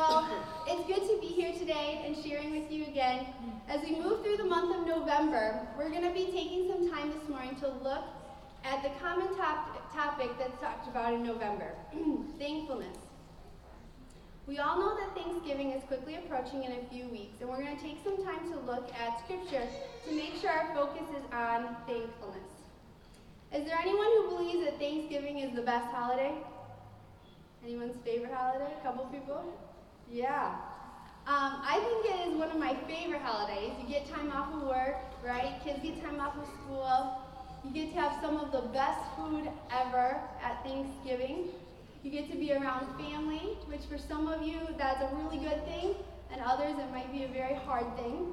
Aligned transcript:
Well, 0.00 0.26
it's 0.66 0.86
good 0.86 1.06
to 1.08 1.20
be 1.20 1.26
here 1.26 1.52
today 1.52 2.02
and 2.06 2.16
sharing 2.24 2.52
with 2.52 2.72
you 2.72 2.86
again. 2.86 3.26
As 3.68 3.82
we 3.82 4.00
move 4.00 4.22
through 4.22 4.38
the 4.38 4.44
month 4.44 4.74
of 4.74 4.86
November, 4.86 5.68
we're 5.76 5.90
going 5.90 6.08
to 6.08 6.14
be 6.14 6.24
taking 6.32 6.70
some 6.70 6.90
time 6.90 7.12
this 7.12 7.28
morning 7.28 7.54
to 7.56 7.68
look 7.68 8.04
at 8.64 8.82
the 8.82 8.88
common 8.98 9.28
top- 9.36 9.92
topic 9.92 10.30
that's 10.38 10.58
talked 10.58 10.88
about 10.88 11.12
in 11.12 11.22
November 11.22 11.74
thankfulness. 12.38 12.96
We 14.46 14.56
all 14.56 14.78
know 14.78 14.96
that 14.96 15.14
Thanksgiving 15.14 15.72
is 15.72 15.84
quickly 15.84 16.14
approaching 16.14 16.64
in 16.64 16.72
a 16.72 16.82
few 16.90 17.04
weeks, 17.08 17.38
and 17.42 17.50
we're 17.50 17.62
going 17.62 17.76
to 17.76 17.82
take 17.82 17.98
some 18.02 18.24
time 18.24 18.50
to 18.52 18.58
look 18.60 18.90
at 18.98 19.22
Scripture 19.26 19.68
to 20.08 20.14
make 20.14 20.32
sure 20.40 20.48
our 20.48 20.74
focus 20.74 21.04
is 21.10 21.24
on 21.30 21.76
thankfulness. 21.86 22.48
Is 23.54 23.66
there 23.66 23.76
anyone 23.78 24.08
who 24.16 24.28
believes 24.30 24.64
that 24.64 24.78
Thanksgiving 24.78 25.40
is 25.40 25.54
the 25.54 25.60
best 25.60 25.88
holiday? 25.92 26.32
Anyone's 27.62 27.96
favorite 28.02 28.32
holiday? 28.32 28.72
A 28.80 28.82
couple 28.82 29.04
people? 29.04 29.44
Yeah. 30.10 30.56
Um, 31.26 31.62
I 31.62 31.78
think 31.78 32.14
it 32.14 32.28
is 32.28 32.36
one 32.36 32.50
of 32.50 32.58
my 32.58 32.74
favorite 32.88 33.22
holidays. 33.22 33.72
You 33.80 33.88
get 33.88 34.10
time 34.10 34.32
off 34.32 34.52
of 34.52 34.62
work, 34.62 34.96
right? 35.24 35.60
Kids 35.62 35.78
get 35.82 36.02
time 36.02 36.18
off 36.18 36.36
of 36.36 36.46
school. 36.64 37.22
You 37.62 37.70
get 37.70 37.94
to 37.94 38.00
have 38.00 38.20
some 38.20 38.36
of 38.36 38.50
the 38.50 38.62
best 38.72 38.98
food 39.16 39.48
ever 39.70 40.18
at 40.42 40.64
Thanksgiving. 40.64 41.50
You 42.02 42.10
get 42.10 42.28
to 42.30 42.36
be 42.36 42.52
around 42.52 42.86
family, 42.98 43.56
which 43.66 43.82
for 43.88 43.98
some 43.98 44.26
of 44.26 44.42
you, 44.42 44.58
that's 44.78 45.00
a 45.00 45.14
really 45.14 45.38
good 45.38 45.64
thing, 45.66 45.94
and 46.32 46.40
others, 46.44 46.74
it 46.78 46.90
might 46.90 47.12
be 47.12 47.24
a 47.24 47.28
very 47.28 47.54
hard 47.54 47.86
thing. 47.96 48.32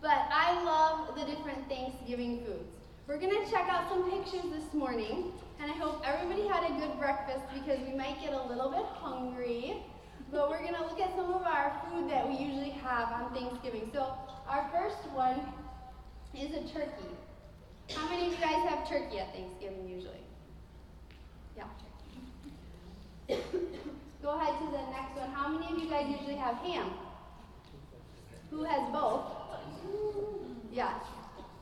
But 0.00 0.28
I 0.30 0.62
love 0.62 1.16
the 1.16 1.24
different 1.24 1.68
Thanksgiving 1.68 2.44
foods. 2.44 2.70
We're 3.08 3.18
going 3.18 3.44
to 3.44 3.50
check 3.50 3.66
out 3.70 3.88
some 3.88 4.08
pictures 4.08 4.52
this 4.52 4.72
morning, 4.74 5.32
and 5.60 5.72
I 5.72 5.74
hope 5.74 6.02
everybody 6.04 6.46
had 6.46 6.70
a 6.70 6.74
good 6.78 6.96
breakfast 6.98 7.42
because 7.54 7.80
we 7.80 7.96
might 7.96 8.20
get 8.20 8.34
a 8.34 8.42
little 8.44 8.68
bit 8.70 8.84
hungry. 8.84 9.82
But 10.30 10.50
we're 10.50 10.60
going 10.60 10.74
to 10.74 10.82
look 10.82 11.00
at 11.00 11.14
some 11.16 11.32
of 11.32 11.42
our 11.42 11.72
food 11.84 12.10
that 12.10 12.28
we 12.28 12.36
usually 12.36 12.70
have 12.70 13.08
on 13.12 13.32
Thanksgiving. 13.32 13.90
So, 13.92 14.12
our 14.46 14.68
first 14.72 15.10
one 15.14 15.40
is 16.34 16.50
a 16.54 16.72
turkey. 16.72 17.08
How 17.94 18.08
many 18.10 18.26
of 18.26 18.32
you 18.32 18.38
guys 18.38 18.68
have 18.68 18.86
turkey 18.88 19.18
at 19.18 19.32
Thanksgiving 19.32 19.88
usually? 19.88 20.20
Yeah. 21.56 21.64
turkey. 23.28 23.42
Go 24.22 24.38
ahead 24.38 24.58
to 24.58 24.66
the 24.66 24.84
next 24.90 25.16
one. 25.16 25.30
How 25.30 25.48
many 25.48 25.72
of 25.72 25.78
you 25.82 25.88
guys 25.88 26.06
usually 26.10 26.36
have 26.36 26.56
ham? 26.56 26.90
Who 28.50 28.64
has 28.64 28.92
both? 28.92 29.24
Yeah. 30.72 30.98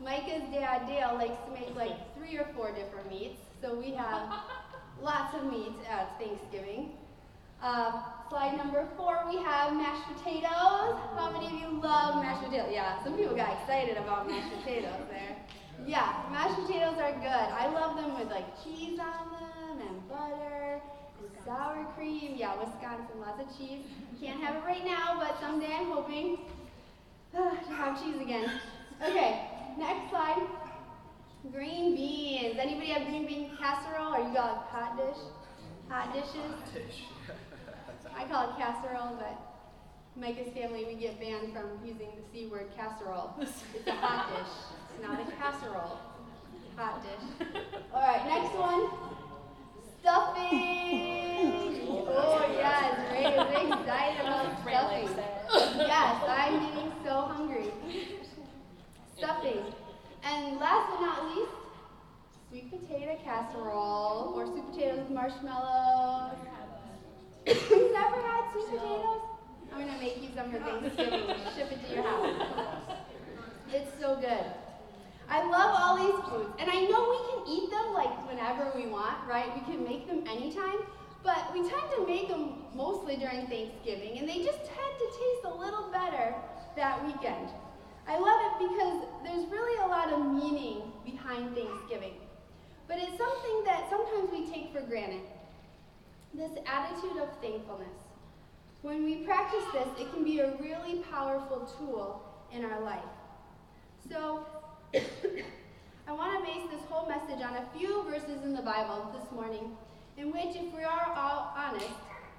Micah's 0.02 0.42
dad, 0.52 0.82
uh, 0.82 0.86
Dale, 0.86 1.14
likes 1.14 1.38
to 1.46 1.52
make 1.52 1.74
like 1.76 2.14
three 2.16 2.36
or 2.36 2.46
four 2.54 2.72
different 2.72 3.08
meats. 3.08 3.40
So 3.62 3.74
we 3.78 3.92
have 3.92 4.28
lots 5.02 5.34
of 5.34 5.50
meats 5.50 5.78
at 5.88 6.18
Thanksgiving. 6.18 6.90
Uh, 7.62 8.02
slide 8.28 8.56
number 8.56 8.86
four, 8.96 9.24
we 9.28 9.36
have 9.42 9.72
mashed 9.72 10.06
potatoes. 10.14 10.96
How 11.16 11.30
many 11.32 11.46
of 11.46 11.52
you 11.52 11.80
love 11.80 12.22
mashed 12.22 12.44
potatoes? 12.44 12.70
Yeah, 12.72 13.02
some 13.02 13.16
people 13.16 13.34
got 13.34 13.60
excited 13.60 13.96
about 13.96 14.28
mashed 14.28 14.52
potatoes 14.58 15.00
there. 15.10 15.36
Yeah, 15.86 16.24
mashed 16.30 16.60
potatoes 16.66 16.96
are 16.98 17.12
good. 17.12 17.48
I 17.54 17.68
love 17.72 17.96
them 17.96 18.18
with 18.18 18.28
like 18.28 18.46
cheese 18.62 18.98
on 18.98 19.30
them 19.32 19.88
and 19.88 20.08
butter 20.08 20.80
and 21.18 21.44
sour 21.44 21.86
cream. 21.96 22.34
Yeah, 22.36 22.56
Wisconsin, 22.58 23.20
lots 23.20 23.40
of 23.40 23.58
cheese. 23.58 23.84
Can't 24.20 24.40
have 24.42 24.56
it 24.56 24.64
right 24.66 24.84
now, 24.84 25.16
but 25.18 25.40
someday 25.40 25.72
I'm 25.72 25.90
hoping 25.90 26.38
uh, 27.36 27.50
to 27.50 27.70
have 27.72 28.02
cheese 28.02 28.20
again. 28.20 28.50
Okay, 29.02 29.48
next 29.78 30.10
slide. 30.10 30.46
Green 31.52 31.94
beans. 31.94 32.56
Anybody 32.58 32.88
have 32.88 33.06
green 33.06 33.26
bean 33.26 33.50
casserole 33.58 34.14
or 34.14 34.28
you 34.28 34.34
got 34.34 34.66
hot 34.70 34.96
dish? 34.96 35.22
Hot 35.88 36.12
dishes? 36.12 36.92
I 38.16 38.24
call 38.24 38.50
it 38.50 38.56
casserole, 38.56 39.16
but 39.18 39.38
Micah's 40.16 40.52
family, 40.54 40.86
we 40.86 40.94
get 40.94 41.20
banned 41.20 41.52
from 41.52 41.78
using 41.84 42.08
the 42.16 42.22
C 42.32 42.46
word 42.46 42.68
casserole. 42.76 43.34
It's 43.40 43.86
a 43.86 43.92
hot 43.92 44.32
dish. 44.32 44.54
It's 44.94 45.06
not 45.06 45.20
a 45.20 45.30
casserole. 45.32 45.98
Hot 46.76 47.02
dish. 47.02 47.48
All 47.92 48.00
right, 48.00 48.26
next 48.26 48.54
one. 48.56 48.88
Stuffing. 50.00 51.82
Oh 52.08 52.46
yes, 52.56 52.98
Ray 53.12 53.26
is 53.26 53.68
excited 53.68 54.20
about 54.20 54.60
stuffing. 54.62 55.08
Yes, 55.76 56.22
I'm 56.26 56.60
getting 56.60 56.92
so 57.04 57.20
hungry. 57.22 57.70
Stuffing. 59.16 59.60
And 60.24 60.56
last 60.58 60.90
but 60.90 61.00
not 61.00 61.36
least, 61.36 61.50
sweet 62.48 62.70
potato 62.70 63.18
casserole 63.22 64.32
or 64.34 64.46
sweet 64.46 64.72
potatoes 64.72 65.00
with 65.00 65.10
marshmallows. 65.10 66.38
You've 67.46 67.92
never 67.92 68.20
had 68.22 68.50
sweet 68.52 68.66
potatoes? 68.66 69.20
I'm 69.72 69.86
gonna 69.86 69.98
make 70.00 70.20
you 70.20 70.30
some 70.34 70.50
for 70.50 70.58
Thanksgiving. 70.58 71.26
Ship 71.54 71.70
it 71.70 71.88
to 71.88 71.94
your 71.94 72.02
house. 72.02 72.34
It's 73.72 73.90
so 74.00 74.16
good. 74.16 74.46
I 75.28 75.42
love 75.42 75.74
all 75.78 75.96
these 75.96 76.18
foods, 76.30 76.50
and 76.58 76.70
I 76.70 76.86
know 76.86 77.10
we 77.10 77.20
can 77.30 77.40
eat 77.46 77.70
them 77.70 77.94
like 77.94 78.28
whenever 78.28 78.72
we 78.74 78.86
want, 78.86 79.26
right? 79.28 79.46
We 79.54 79.60
can 79.72 79.84
make 79.84 80.06
them 80.06 80.24
anytime, 80.26 80.78
but 81.22 81.52
we 81.52 81.60
tend 81.68 81.86
to 81.96 82.06
make 82.06 82.28
them 82.28 82.62
mostly 82.74 83.16
during 83.16 83.46
Thanksgiving, 83.46 84.18
and 84.18 84.28
they 84.28 84.42
just 84.42 84.58
tend 84.58 84.92
to 84.98 85.06
taste 85.06 85.44
a 85.44 85.54
little 85.54 85.90
better 85.92 86.34
that 86.76 87.04
weekend. 87.04 87.50
I 88.08 88.18
love 88.18 88.40
it 88.46 88.68
because 88.70 89.02
there's 89.24 89.50
really 89.50 89.78
a 89.84 89.86
lot 89.86 90.12
of 90.12 90.20
meaning 90.32 90.92
behind 91.04 91.54
Thanksgiving, 91.54 92.14
but 92.86 92.98
it's 92.98 93.18
something 93.18 93.64
that 93.64 93.90
sometimes 93.90 94.30
we 94.30 94.46
take 94.50 94.72
for 94.72 94.80
granted. 94.82 95.22
This 96.36 96.52
attitude 96.66 97.16
of 97.16 97.30
thankfulness. 97.40 97.96
When 98.82 99.04
we 99.04 99.24
practice 99.24 99.64
this, 99.72 99.88
it 99.98 100.12
can 100.12 100.22
be 100.22 100.40
a 100.40 100.54
really 100.56 100.96
powerful 101.10 101.66
tool 101.78 102.22
in 102.52 102.62
our 102.62 102.82
life. 102.82 103.00
So, 104.10 104.44
I 106.06 106.12
want 106.12 106.38
to 106.38 106.44
base 106.44 106.68
this 106.70 106.82
whole 106.90 107.08
message 107.08 107.42
on 107.42 107.56
a 107.56 107.64
few 107.74 108.04
verses 108.04 108.44
in 108.44 108.52
the 108.52 108.60
Bible 108.60 109.10
this 109.18 109.32
morning, 109.32 109.78
in 110.18 110.30
which, 110.30 110.56
if 110.56 110.74
we 110.76 110.84
are 110.84 111.14
all 111.16 111.54
honest, 111.56 111.88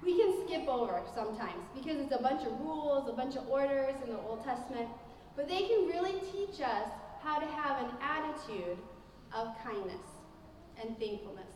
we 0.04 0.16
can 0.16 0.46
skip 0.46 0.68
over 0.68 1.02
sometimes 1.12 1.64
because 1.74 2.00
it's 2.00 2.14
a 2.14 2.22
bunch 2.22 2.46
of 2.46 2.52
rules, 2.60 3.08
a 3.08 3.12
bunch 3.12 3.34
of 3.34 3.48
orders 3.48 3.96
in 4.04 4.12
the 4.12 4.20
Old 4.20 4.44
Testament, 4.44 4.88
but 5.34 5.48
they 5.48 5.66
can 5.66 5.88
really 5.88 6.14
teach 6.30 6.60
us 6.60 6.88
how 7.20 7.40
to 7.40 7.46
have 7.46 7.82
an 7.82 7.90
attitude 8.00 8.78
of 9.34 9.48
kindness 9.64 10.06
and 10.80 10.96
thankfulness. 11.00 11.50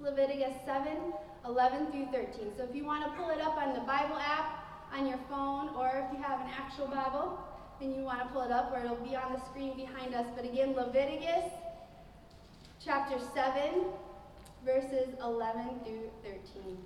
Leviticus 0.00 0.54
7 0.66 1.12
11 1.46 1.92
through 1.92 2.06
13. 2.06 2.52
So 2.56 2.64
if 2.64 2.74
you 2.74 2.84
want 2.84 3.04
to 3.04 3.10
pull 3.20 3.30
it 3.30 3.40
up 3.40 3.56
on 3.56 3.74
the 3.74 3.80
Bible 3.80 4.16
app 4.16 4.64
on 4.94 5.06
your 5.06 5.18
phone, 5.28 5.70
or 5.76 6.06
if 6.06 6.16
you 6.16 6.22
have 6.22 6.40
an 6.40 6.50
actual 6.56 6.86
Bible, 6.86 7.38
and 7.80 7.94
you 7.94 8.02
want 8.02 8.20
to 8.20 8.28
pull 8.28 8.42
it 8.42 8.50
up, 8.50 8.72
or 8.72 8.80
it'll 8.82 8.96
be 8.96 9.16
on 9.16 9.32
the 9.32 9.40
screen 9.50 9.76
behind 9.76 10.14
us. 10.14 10.26
But 10.34 10.44
again, 10.44 10.74
Leviticus 10.74 11.50
chapter 12.82 13.18
7, 13.34 13.84
verses 14.64 15.08
11 15.22 15.80
through 15.84 16.10
13. 16.22 16.78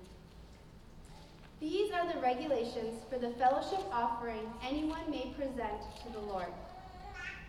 These 1.61 1.91
are 1.91 2.11
the 2.11 2.19
regulations 2.19 3.03
for 3.09 3.19
the 3.19 3.31
fellowship 3.31 3.81
offering 3.91 4.51
anyone 4.65 5.09
may 5.09 5.33
present 5.37 5.81
to 6.03 6.11
the 6.11 6.19
Lord. 6.19 6.47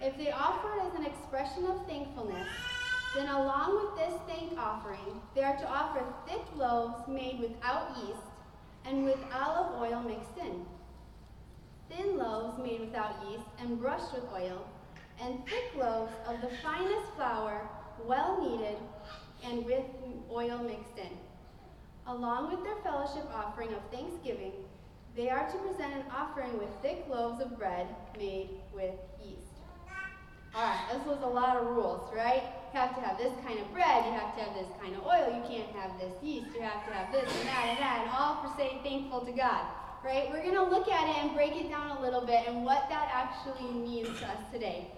If 0.00 0.16
they 0.16 0.31
offer 0.31 0.69
it 0.76 0.82
as 0.82 0.94
an 0.99 1.06
expression 1.06 1.66
of 1.66 1.87
thankfulness, 1.87 2.49
then 3.15 3.28
along 3.28 3.75
with 3.76 3.97
this 3.97 4.21
thank 4.28 4.59
offering, 4.59 5.21
they 5.34 5.43
are 5.43 5.56
to 5.56 5.69
offer 5.69 6.04
thick 6.28 6.44
loaves 6.56 7.06
made 7.09 7.41
without 7.41 7.97
yeast 7.98 8.21
and 8.84 9.04
with 9.04 9.19
olive 9.32 9.81
oil 9.81 10.03
mixed 10.03 10.38
in 10.38 10.65
thin 11.91 12.16
loaves 12.16 12.59
made 12.59 12.81
without 12.81 13.16
yeast 13.28 13.44
and 13.60 13.81
brushed 13.81 14.12
with 14.15 14.25
oil, 14.32 14.66
and 15.20 15.44
thick 15.47 15.75
loaves 15.76 16.12
of 16.26 16.41
the 16.41 16.56
finest 16.62 17.12
flour, 17.16 17.69
well 18.04 18.41
kneaded 18.41 18.76
and 19.44 19.65
with 19.65 19.84
oil 20.31 20.59
mixed 20.62 20.97
in. 20.97 21.10
Along 22.06 22.50
with 22.50 22.65
their 22.65 22.76
fellowship 22.82 23.28
offering 23.34 23.72
of 23.72 23.81
thanksgiving, 23.93 24.53
they 25.17 25.29
are 25.29 25.50
to 25.50 25.58
present 25.58 25.94
an 25.94 26.05
offering 26.14 26.56
with 26.58 26.69
thick 26.82 27.05
loaves 27.08 27.40
of 27.40 27.58
bread 27.58 27.87
made 28.17 28.50
with 28.73 28.94
yeast. 29.23 29.38
All 30.55 30.62
right, 30.62 30.87
this 30.93 31.06
was 31.06 31.19
a 31.23 31.26
lot 31.26 31.56
of 31.56 31.67
rules, 31.67 32.12
right? 32.14 32.43
You 32.72 32.78
have 32.78 32.94
to 32.94 33.00
have 33.02 33.19
this 33.19 33.32
kind 33.44 33.58
of 33.58 33.67
bread, 33.72 34.06
you 34.06 34.12
have 34.12 34.34
to 34.37 34.40
have 34.43 34.55
this 34.55 34.70
kind 34.81 34.94
of 34.94 35.02
oil, 35.05 35.26
you 35.34 35.43
can't 35.49 35.70
have 35.75 35.99
this 35.99 36.14
yeast, 36.22 36.55
you 36.55 36.62
have 36.62 36.87
to 36.87 36.93
have 36.94 37.12
this 37.12 37.26
and 37.26 37.49
that 37.49 37.67
and 37.70 37.78
that, 37.78 38.00
and 38.02 38.11
all 38.14 38.43
for 38.43 38.56
saying 38.56 38.81
thankful 38.82 39.26
to 39.26 39.32
God 39.32 39.67
right? 40.05 40.31
We're 40.31 40.43
going 40.43 40.55
to 40.55 40.64
look 40.64 40.88
at 40.88 41.08
it 41.08 41.22
and 41.22 41.34
break 41.34 41.55
it 41.56 41.69
down 41.69 41.96
a 41.99 42.00
little 42.00 42.25
bit 42.25 42.46
and 42.49 42.64
what 42.64 42.88
that 42.88 43.11
actually 43.12 43.70
means 43.70 44.19
to 44.20 44.26
us 44.26 44.38
today. 44.52 44.90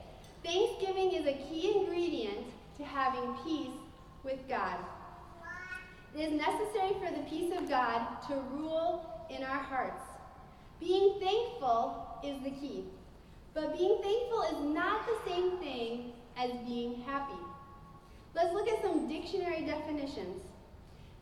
Thanksgiving 0.44 1.12
is 1.12 1.26
a 1.26 1.34
key 1.48 1.72
ingredient 1.76 2.46
to 2.78 2.84
having 2.84 3.34
peace 3.44 3.76
with 4.24 4.38
God. 4.48 4.76
It 6.14 6.20
is 6.20 6.32
necessary 6.32 6.92
for 7.00 7.10
the 7.10 7.24
peace 7.28 7.52
of 7.56 7.68
God 7.68 8.20
to 8.28 8.34
rule 8.52 9.26
in 9.30 9.42
our 9.42 9.62
hearts. 9.62 10.04
Being 10.78 11.18
thankful 11.20 12.06
is 12.22 12.42
the 12.42 12.50
key. 12.50 12.84
But 13.54 13.76
being 13.76 13.98
thankful 14.02 14.42
is 14.42 14.74
not 14.74 15.06
the 15.06 15.30
same 15.30 15.58
thing 15.58 16.12
as 16.36 16.50
being 16.66 17.02
happy. 17.02 17.41
Let's 18.34 18.52
look 18.52 18.68
at 18.68 18.82
some 18.82 19.08
dictionary 19.08 19.62
definitions. 19.62 20.42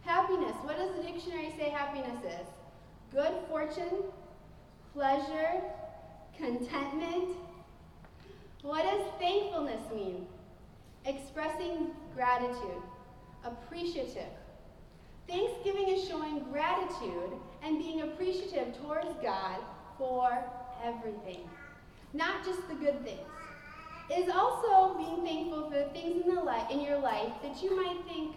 Happiness. 0.03 0.57
What 0.63 0.77
does 0.77 0.95
the 0.97 1.03
dictionary 1.03 1.53
say 1.59 1.71
happiness 1.71 2.25
is? 2.25 2.47
good 3.13 3.33
fortune, 3.49 4.05
pleasure, 4.95 5.63
contentment. 6.37 7.37
What 8.63 8.85
does 8.85 9.03
thankfulness 9.19 9.81
mean? 9.93 10.27
Expressing 11.07 11.91
gratitude, 12.15 12.83
appreciative. 13.45 14.33
Thanksgiving 15.29 15.89
is 15.89 16.07
showing 16.07 16.41
gratitude 16.51 17.33
and 17.63 17.79
being 17.79 18.03
appreciative 18.03 18.77
towards 18.81 19.09
God 19.23 19.57
for 19.97 20.45
everything, 20.85 21.49
not 22.13 22.45
just 22.45 22.67
the 22.69 22.75
good 22.75 23.03
things. 23.05 23.21
Is 24.11 24.29
also 24.29 24.99
being 24.99 25.25
thankful 25.25 25.71
for 25.71 25.79
the 25.79 25.85
things 25.91 26.27
in, 26.27 26.35
the 26.35 26.43
li- 26.43 26.67
in 26.73 26.81
your 26.81 26.99
life 26.99 27.33
that 27.45 27.63
you 27.63 27.77
might 27.77 27.97
think, 28.09 28.35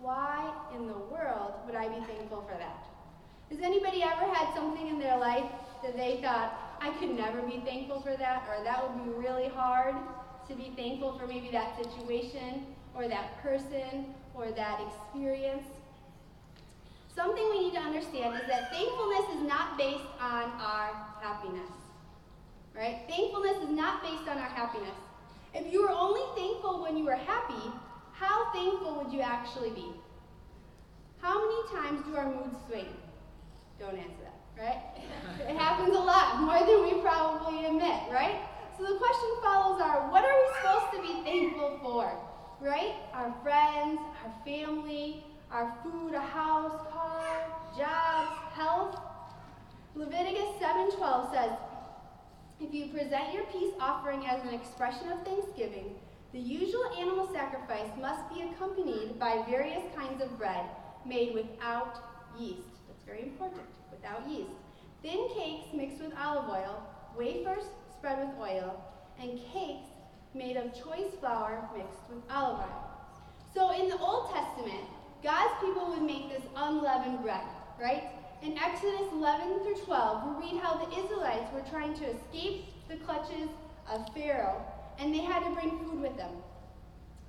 why 0.00 0.52
in 0.74 0.88
the 0.88 0.98
world 0.98 1.54
would 1.64 1.76
I 1.76 1.86
be 1.88 2.04
thankful 2.06 2.42
for 2.42 2.58
that? 2.58 2.86
Has 3.50 3.60
anybody 3.60 4.02
ever 4.02 4.26
had 4.34 4.52
something 4.52 4.88
in 4.88 4.98
their 4.98 5.16
life 5.16 5.44
that 5.84 5.96
they 5.96 6.20
thought, 6.20 6.78
I 6.80 6.90
could 6.98 7.10
never 7.10 7.40
be 7.42 7.62
thankful 7.64 8.00
for 8.00 8.16
that, 8.16 8.42
or 8.48 8.64
that 8.64 8.82
would 8.82 9.04
be 9.04 9.10
really 9.10 9.48
hard 9.48 9.94
to 10.48 10.54
be 10.54 10.72
thankful 10.76 11.16
for 11.16 11.26
maybe 11.26 11.50
that 11.52 11.76
situation, 11.76 12.66
or 12.94 13.06
that 13.06 13.40
person, 13.42 14.12
or 14.34 14.50
that 14.50 14.80
experience? 14.80 15.66
Something 17.14 17.48
we 17.50 17.66
need 17.66 17.74
to 17.74 17.80
understand 17.80 18.40
is 18.40 18.48
that 18.48 18.72
thankfulness 18.72 19.36
is 19.36 19.42
not 19.42 19.78
based 19.78 20.10
on 20.20 20.50
our 20.58 20.90
happiness. 21.20 21.79
Right? 22.80 22.96
Thankfulness 23.10 23.58
is 23.62 23.68
not 23.68 24.02
based 24.02 24.26
on 24.26 24.38
our 24.38 24.48
happiness. 24.48 24.96
If 25.52 25.70
you 25.70 25.82
were 25.82 25.90
only 25.90 26.22
thankful 26.34 26.80
when 26.80 26.96
you 26.96 27.04
were 27.04 27.14
happy, 27.14 27.70
how 28.14 28.50
thankful 28.54 28.94
would 28.96 29.12
you 29.12 29.20
actually 29.20 29.68
be? 29.68 29.84
How 31.20 31.44
many 31.44 31.60
times 31.76 32.06
do 32.06 32.16
our 32.16 32.24
moods 32.24 32.56
swing? 32.66 32.88
Don't 33.78 33.98
answer 33.98 34.24
that, 34.24 34.62
right? 34.64 34.80
it 35.46 35.56
happens 35.58 35.94
a 35.94 36.00
lot, 36.00 36.40
more 36.40 36.58
than 36.60 36.82
we 36.82 37.02
probably 37.02 37.66
admit, 37.66 38.00
right? 38.10 38.40
So 38.78 38.84
the 38.84 38.98
question 38.98 39.28
follows 39.42 39.82
are 39.82 40.10
what 40.10 40.24
are 40.24 40.32
we 40.32 40.46
supposed 40.56 40.96
to 40.96 41.02
be 41.02 41.22
thankful 41.22 41.80
for? 41.82 42.10
Right? 42.62 42.94
Our 43.12 43.34
friends, 43.42 44.00
our 44.24 44.32
family, 44.42 45.22
our 45.52 45.70
food, 45.82 46.14
a 46.14 46.20
house, 46.20 46.80
car, 46.90 47.44
jobs, 47.76 48.30
health. 48.54 48.98
Leviticus 49.94 50.56
7:12 50.62 51.34
says, 51.34 51.50
"If 52.60 52.74
you 52.74 52.88
present 52.88 53.32
your 53.32 53.44
peace 53.44 53.72
offering 53.80 54.26
as 54.26 54.42
an 54.44 54.52
expression 54.52 55.10
of 55.10 55.24
thanksgiving, 55.24 55.94
the 56.32 56.38
usual 56.38 56.84
animal 56.98 57.26
sacrifice 57.32 57.90
must 57.98 58.28
be 58.32 58.42
accompanied 58.42 59.18
by 59.18 59.42
various 59.48 59.82
kinds 59.96 60.22
of 60.22 60.36
bread 60.36 60.66
made 61.06 61.34
without 61.34 62.02
yeast. 62.38 62.68
That's 62.86 63.02
very 63.04 63.22
important, 63.22 63.62
without 63.90 64.28
yeast. 64.28 64.50
Thin 65.02 65.28
cakes 65.34 65.72
mixed 65.72 66.02
with 66.02 66.12
olive 66.22 66.50
oil, 66.50 66.82
wafers 67.16 67.64
spread 67.96 68.18
with 68.18 68.38
oil, 68.38 68.84
and 69.18 69.40
cakes 69.52 69.88
made 70.34 70.56
of 70.56 70.74
choice 70.74 71.12
flour 71.18 71.68
mixed 71.74 72.08
with 72.08 72.22
olive 72.30 72.60
oil. 72.60 72.90
So 73.54 73.70
in 73.72 73.88
the 73.88 73.98
Old 73.98 74.30
Testament, 74.32 74.84
God's 75.22 75.54
people 75.60 75.88
would 75.88 76.02
make 76.02 76.28
this 76.28 76.44
unleavened 76.54 77.22
bread, 77.22 77.46
right? 77.80 78.19
In 78.42 78.56
Exodus 78.56 79.12
11 79.12 79.60
through 79.64 79.84
12, 79.84 80.24
we 80.24 80.46
read 80.46 80.62
how 80.62 80.74
the 80.78 80.88
Israelites 80.98 81.52
were 81.52 81.60
trying 81.68 81.92
to 81.94 82.06
escape 82.06 82.64
the 82.88 82.96
clutches 82.96 83.50
of 83.86 84.08
Pharaoh, 84.14 84.64
and 84.98 85.12
they 85.12 85.18
had 85.18 85.44
to 85.44 85.50
bring 85.50 85.78
food 85.80 86.00
with 86.00 86.16
them. 86.16 86.30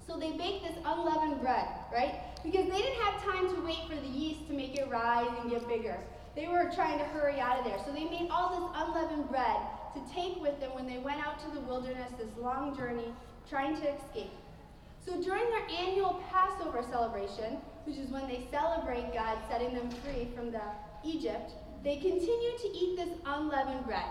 So 0.07 0.17
they 0.17 0.31
baked 0.31 0.63
this 0.63 0.77
unleavened 0.85 1.41
bread, 1.41 1.67
right? 1.91 2.15
Because 2.45 2.65
they 2.65 2.77
didn't 2.77 3.01
have 3.01 3.21
time 3.25 3.53
to 3.53 3.61
wait 3.61 3.79
for 3.89 3.95
the 3.95 4.07
yeast 4.07 4.47
to 4.47 4.53
make 4.53 4.77
it 4.77 4.89
rise 4.89 5.29
and 5.41 5.51
get 5.51 5.67
bigger. 5.67 5.97
They 6.33 6.47
were 6.47 6.71
trying 6.73 6.97
to 6.99 7.05
hurry 7.05 7.41
out 7.41 7.59
of 7.59 7.65
there. 7.65 7.77
So 7.85 7.91
they 7.91 8.05
made 8.05 8.29
all 8.31 8.49
this 8.55 8.81
unleavened 8.81 9.29
bread 9.29 9.57
to 9.95 10.13
take 10.15 10.41
with 10.41 10.61
them 10.61 10.73
when 10.73 10.87
they 10.87 10.99
went 10.99 11.19
out 11.19 11.39
to 11.39 11.51
the 11.53 11.59
wilderness, 11.59 12.09
this 12.17 12.31
long 12.39 12.73
journey, 12.75 13.13
trying 13.49 13.75
to 13.75 13.95
escape. 13.95 14.31
So 15.05 15.21
during 15.21 15.43
their 15.49 15.67
annual 15.77 16.23
Passover 16.31 16.85
celebration, 16.89 17.57
which 17.85 17.97
is 17.97 18.09
when 18.11 18.29
they 18.29 18.47
celebrate 18.49 19.13
God 19.13 19.37
setting 19.49 19.73
them 19.73 19.89
free 19.89 20.29
from 20.33 20.51
the 20.51 20.61
Egypt, 21.03 21.51
they 21.83 21.97
continued 21.97 22.57
to 22.59 22.67
eat 22.67 22.97
this 22.97 23.17
unleavened 23.25 23.85
bread 23.85 24.09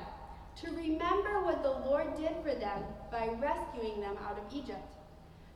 to 0.63 0.71
remember 0.73 1.43
what 1.45 1.63
the 1.63 1.71
Lord 1.71 2.17
did 2.17 2.33
for 2.43 2.55
them 2.55 2.83
by 3.11 3.29
rescuing 3.39 4.01
them 4.01 4.17
out 4.27 4.39
of 4.39 4.53
Egypt. 4.53 4.95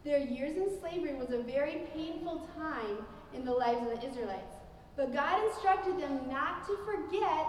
Their 0.04 0.18
years 0.18 0.56
in 0.56 0.78
slavery 0.80 1.14
was 1.14 1.30
a 1.30 1.42
very 1.42 1.82
painful 1.94 2.48
time 2.56 2.98
in 3.34 3.44
the 3.44 3.52
lives 3.52 3.80
of 3.82 4.00
the 4.00 4.06
Israelites. 4.06 4.54
But 4.96 5.12
God 5.12 5.44
instructed 5.48 5.98
them 5.98 6.28
not 6.28 6.66
to 6.66 6.76
forget 6.84 7.48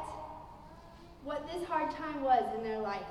what 1.24 1.48
this 1.48 1.68
hard 1.68 1.92
time 1.92 2.24
was 2.24 2.44
in 2.58 2.64
their 2.64 2.80
life, 2.80 3.06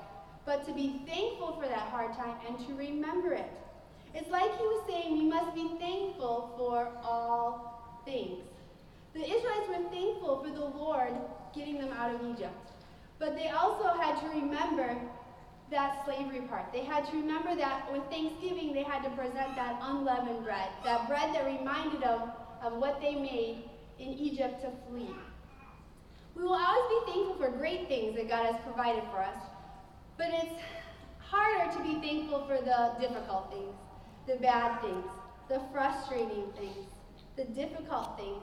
but 0.45 0.67
to 0.67 0.73
be 0.73 1.03
thankful 1.07 1.59
for 1.61 1.69
that 1.69 1.89
hard 1.89 2.15
time 2.15 2.37
and 2.49 2.59
to 2.67 2.75
remember 2.75 3.33
it. 3.33 3.51
It's 4.15 4.31
like 4.31 4.57
he 4.57 4.63
was 4.63 4.85
saying, 4.89 5.19
we 5.19 5.25
must 5.25 5.55
be 5.55 5.69
thankful 5.79 6.55
for 6.57 6.93
all 7.03 8.01
things. 8.05 8.45
The 9.15 9.21
Israelites 9.21 9.69
were 9.69 9.91
thankful 9.91 10.43
for 10.45 10.51
the 10.51 10.65
Lord 10.65 11.13
getting 11.55 11.79
them 11.79 11.93
out 11.93 12.15
of 12.15 12.21
Egypt. 12.29 12.73
But 13.19 13.37
they 13.37 13.49
also 13.49 13.89
had 13.89 14.21
to 14.21 14.29
remember 14.29 14.97
that 15.71 16.05
slavery 16.05 16.41
part. 16.43 16.73
They 16.73 16.85
had 16.85 17.07
to 17.11 17.17
remember 17.17 17.55
that 17.57 17.91
with 17.93 18.03
Thanksgiving, 18.11 18.75
they 18.75 18.83
had 18.83 19.03
to 19.05 19.11
present 19.11 19.57
that 19.57 19.79
unleavened 19.83 20.45
bread, 20.45 20.69
that 20.85 21.09
bread 21.09 21.35
that 21.35 21.47
reminded 21.47 22.03
them 22.03 22.33
of 22.63 22.75
what 22.75 23.01
they 23.01 23.15
made 23.15 23.65
in 23.99 24.09
Egypt 24.09 24.61
to 24.63 24.71
flee. 24.89 25.15
We 26.35 26.43
will 26.43 26.55
always 26.55 27.07
be 27.07 27.13
thankful 27.13 27.37
for 27.37 27.57
great 27.57 27.87
things 27.87 28.17
that 28.17 28.29
God 28.29 28.47
has 28.53 28.57
provided 28.65 29.05
for 29.13 29.23
us, 29.23 29.39
but 30.19 30.29
it's 30.31 30.61
harder 31.21 31.73
to 31.77 31.83
be 31.83 31.95
thankful 32.07 32.47
for 32.47 32.57
the 32.57 32.95
difficult 33.01 33.51
things 33.53 33.75
the 34.27 34.37
bad 34.37 34.81
things, 34.81 35.05
the 35.51 35.61
frustrating 35.71 36.47
things, 36.57 36.87
the 37.37 37.45
difficult 37.45 38.17
things. 38.17 38.43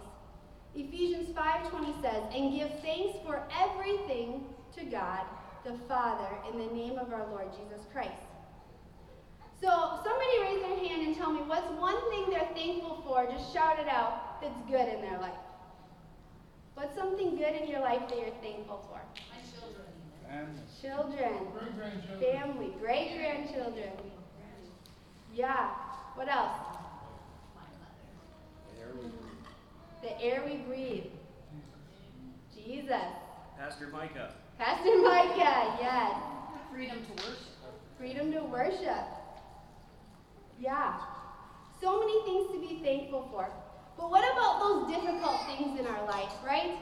Ephesians 0.75 1.29
5:20 1.35 1.93
says, 2.01 2.23
"And 2.33 2.51
give 2.53 2.79
thanks 2.81 3.19
for 3.25 3.47
everything 3.59 4.53
to 4.77 4.85
God 4.85 5.25
the 5.63 5.77
Father 5.87 6.29
in 6.49 6.57
the 6.57 6.73
name 6.73 6.97
of 6.97 7.11
our 7.13 7.27
Lord 7.27 7.51
Jesus 7.53 7.85
Christ." 7.91 8.23
So, 9.59 9.69
somebody 10.03 10.39
raise 10.41 10.61
their 10.61 10.77
hand 10.89 11.07
and 11.07 11.15
tell 11.15 11.31
me 11.31 11.41
what's 11.41 11.67
one 11.79 11.99
thing 12.09 12.29
they're 12.31 12.49
thankful 12.55 13.01
for. 13.03 13.27
Just 13.27 13.53
shout 13.53 13.77
it 13.79 13.87
out 13.87 14.41
that's 14.41 14.57
good 14.67 14.87
in 14.87 15.01
their 15.01 15.19
life. 15.19 15.37
What's 16.73 16.95
something 16.95 17.35
good 17.35 17.53
in 17.55 17.67
your 17.67 17.81
life 17.81 18.07
that 18.09 18.17
you're 18.17 18.35
thankful 18.41 18.77
for? 18.89 19.01
My 19.29 19.41
children. 19.59 19.85
Family. 20.27 20.61
Children, 20.81 21.51
Great 21.51 21.75
grandchildren. 21.75 22.41
family, 22.41 22.69
great 22.79 23.17
grandchildren. 23.17 23.91
Yeah. 25.33 25.69
What 26.15 26.27
else? 26.27 26.57
The 30.01 30.19
air 30.21 30.43
we 30.45 30.57
breathe. 30.57 31.05
Jesus. 32.55 32.91
Pastor 33.57 33.87
Micah. 33.87 34.33
Pastor 34.57 34.97
Micah, 35.01 35.77
yes. 35.79 36.15
Freedom 36.71 36.97
to 37.05 37.23
worship. 37.23 37.47
Freedom 37.97 38.31
to 38.31 38.39
worship. 38.41 39.05
Yeah. 40.59 40.99
So 41.81 41.99
many 41.99 42.23
things 42.23 42.51
to 42.53 42.59
be 42.59 42.83
thankful 42.83 43.27
for. 43.31 43.49
But 43.97 44.09
what 44.09 44.23
about 44.33 44.59
those 44.59 44.95
difficult 44.95 45.45
things 45.45 45.79
in 45.79 45.85
our 45.85 46.05
life, 46.05 46.31
right? 46.45 46.77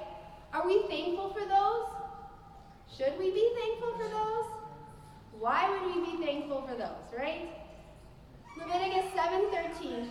Are 0.54 0.66
we 0.66 0.84
thankful 0.88 1.34
for 1.34 1.46
those? 1.46 1.88
Should 2.98 3.20
we 3.20 3.32
be 3.32 3.52
thankful 3.60 3.94
for 3.98 4.10
those? 4.10 4.46
Why 5.38 5.70
would 5.70 5.96
we 5.96 6.12
be 6.12 6.26
thankful 6.26 6.68
for 6.68 6.76
those, 6.76 7.18
right? 7.18 7.50
Leviticus 8.58 9.12
7:13. 9.14 10.08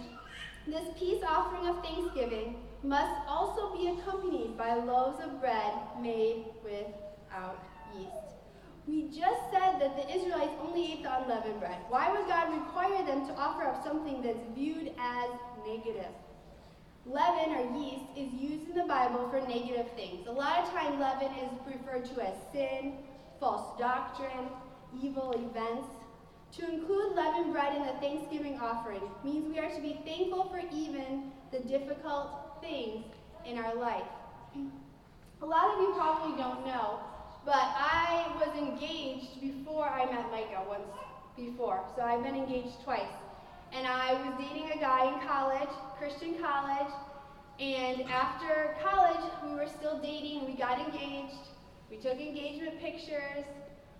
This 0.67 0.89
peace 0.99 1.23
offering 1.27 1.67
of 1.69 1.83
thanksgiving 1.83 2.57
must 2.83 3.29
also 3.29 3.77
be 3.77 3.89
accompanied 3.89 4.57
by 4.57 4.75
loaves 4.75 5.23
of 5.23 5.41
bread 5.41 5.73
made 6.01 6.47
without 6.63 7.63
yeast. 7.97 8.13
We 8.87 9.03
just 9.09 9.51
said 9.53 9.79
that 9.81 9.97
the 9.97 10.09
Israelites 10.15 10.55
only 10.63 10.93
ate 10.93 11.03
the 11.03 11.23
unleavened 11.23 11.61
bread. 11.61 11.77
Why 11.91 12.11
would 12.11 12.27
God 12.27 12.55
require 12.55 13.05
them 13.05 13.27
to 13.27 13.35
offer 13.35 13.65
up 13.65 13.85
something 13.85 14.23
that's 14.23 14.39
viewed 14.55 14.93
as 14.99 15.31
negative? 15.67 16.13
Leaven 17.05 17.55
or 17.55 17.79
yeast 17.79 18.05
is 18.17 18.33
used 18.33 18.69
in 18.69 18.77
the 18.77 18.85
Bible 18.85 19.29
for 19.29 19.41
negative 19.47 19.91
things. 19.93 20.27
A 20.27 20.33
lot 20.33 20.61
of 20.61 20.71
times, 20.71 20.99
leaven 21.01 21.33
is 21.39 21.51
referred 21.67 22.05
to 22.07 22.27
as 22.27 22.35
sin, 22.53 22.95
false 23.41 23.79
doctrine, 23.79 24.49
evil 25.03 25.33
events. 25.33 25.89
To 26.57 26.65
include 26.65 27.15
leavened 27.15 27.53
bread 27.53 27.77
in 27.77 27.83
the 27.83 27.93
Thanksgiving 28.01 28.59
offering 28.59 29.03
means 29.23 29.53
we 29.53 29.59
are 29.59 29.69
to 29.75 29.81
be 29.83 30.01
thankful 30.05 30.49
for 30.49 30.63
even 30.73 31.31
the 31.53 31.61
difficult 31.61 32.48
things 32.61 33.05
in 33.47 33.59
our 33.59 33.75
life. 33.75 34.09
A 35.43 35.47
lot 35.47 35.75
of 35.75 35.81
you 35.81 35.95
probably 35.95 36.37
don't 36.37 36.67
know, 36.67 37.01
but 37.45 37.55
I 37.55 38.27
was 38.41 38.57
engaged 38.59 39.41
before 39.41 39.89
I 39.89 40.05
met 40.07 40.31
Micah 40.31 40.65
once 40.69 40.83
before. 41.37 41.85
So 41.97 42.03
I've 42.03 42.23
been 42.23 42.35
engaged 42.35 42.83
twice. 42.85 43.15
And 43.73 43.87
I 43.87 44.15
was 44.15 44.35
dating 44.39 44.71
a 44.73 44.81
guy 44.81 45.13
in 45.13 45.27
college, 45.29 45.69
Christian 45.99 46.41
college, 46.41 46.93
And 47.61 48.03
after 48.03 48.77
college, 48.83 49.33
we 49.45 49.55
were 49.55 49.67
still 49.79 49.99
dating. 50.01 50.47
We 50.47 50.55
got 50.55 50.79
engaged. 50.79 51.35
We 51.91 51.97
took 51.97 52.21
engagement 52.21 52.81
pictures. 52.81 53.45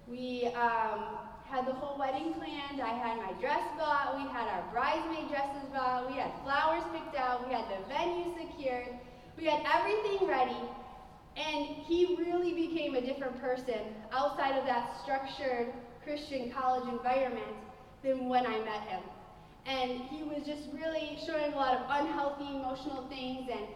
We 0.07 0.47
um, 0.55 1.28
had 1.51 1.67
the 1.67 1.73
whole 1.73 1.99
wedding 1.99 2.35
planned. 2.35 2.81
I 2.81 2.93
had 2.93 3.17
my 3.17 3.33
dress 3.41 3.63
bought. 3.79 4.17
We 4.17 4.29
had 4.33 4.49
our 4.49 4.65
bridesmaid 4.71 5.29
dresses 5.29 5.69
bought. 5.73 6.11
We 6.11 6.17
had 6.17 6.31
flowers 6.45 6.85
picked 6.93 7.17
out. 7.17 7.47
We 7.47 7.55
had 7.55 7.65
the 7.69 7.81
venue 7.89 8.35
secured. 8.37 8.89
We 9.37 9.47
had 9.47 9.65
everything 9.75 10.29
ready. 10.29 10.61
And 11.37 11.67
he 11.87 12.17
really 12.19 12.53
became 12.53 12.95
a 12.97 13.01
different 13.01 13.41
person 13.41 13.81
outside 14.13 14.59
of 14.59 14.67
that 14.67 15.01
structured 15.03 15.73
Christian 16.05 16.51
college 16.51 16.89
environment 16.89 17.57
than 18.03 18.29
when 18.29 18.47
I 18.47 18.59
met 18.59 18.83
him. 18.89 19.03
And 19.67 20.01
he 20.11 20.23
was 20.25 20.47
just 20.47 20.69
really 20.73 21.19
showing 21.27 21.53
a 21.53 21.57
lot 21.57 21.77
of 21.77 21.83
unhealthy 21.89 22.57
emotional 22.57 23.07
things 23.09 23.49
and 23.51 23.67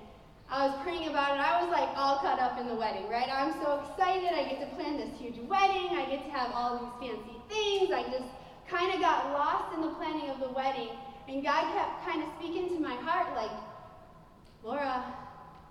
I 0.50 0.66
was 0.66 0.76
praying 0.82 1.08
about 1.08 1.36
it. 1.36 1.40
I 1.40 1.64
was 1.64 1.72
like 1.72 1.88
all 1.96 2.18
caught 2.18 2.38
up 2.38 2.60
in 2.60 2.68
the 2.68 2.74
wedding, 2.74 3.08
right? 3.08 3.28
I'm 3.32 3.52
so 3.62 3.80
excited. 3.80 4.36
I 4.36 4.44
get 4.44 4.60
to 4.60 4.76
plan 4.76 4.98
this 4.98 5.08
huge 5.18 5.38
wedding. 5.48 5.96
I 5.96 6.04
get 6.10 6.24
to 6.26 6.30
have 6.30 6.52
all 6.52 6.76
these 7.00 7.08
fancy 7.08 7.41
things. 7.52 7.92
I 7.92 8.02
just 8.09 8.28
kind 8.68 8.94
of 8.94 9.00
got 9.00 9.32
lost 9.32 9.75
in 9.76 9.82
the 9.82 9.92
planning 10.00 10.30
of 10.30 10.40
the 10.40 10.49
wedding. 10.49 10.97
And 11.28 11.44
God 11.44 11.62
kept 11.76 12.09
kind 12.09 12.23
of 12.23 12.28
speaking 12.38 12.68
to 12.75 12.80
my 12.80 12.94
heart 12.97 13.37
like, 13.37 13.52
Laura, 14.64 15.04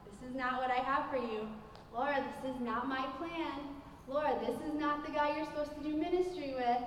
this 0.06 0.30
is 0.30 0.36
not 0.36 0.62
what 0.62 0.70
I 0.70 0.82
have 0.86 1.10
for 1.10 1.18
you. 1.18 1.48
Laura, 1.94 2.24
this 2.44 2.56
is 2.56 2.62
not 2.62 2.88
my 2.88 3.06
plan. 3.18 3.82
Laura, 4.08 4.38
this 4.40 4.56
is 4.68 4.80
not 4.80 5.06
the 5.06 5.12
guy 5.12 5.36
you're 5.36 5.46
supposed 5.46 5.76
to 5.76 5.84
do 5.84 5.96
ministry 5.98 6.54
with. 6.56 6.84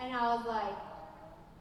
And 0.00 0.14
I 0.14 0.34
was 0.34 0.46
like, 0.46 0.76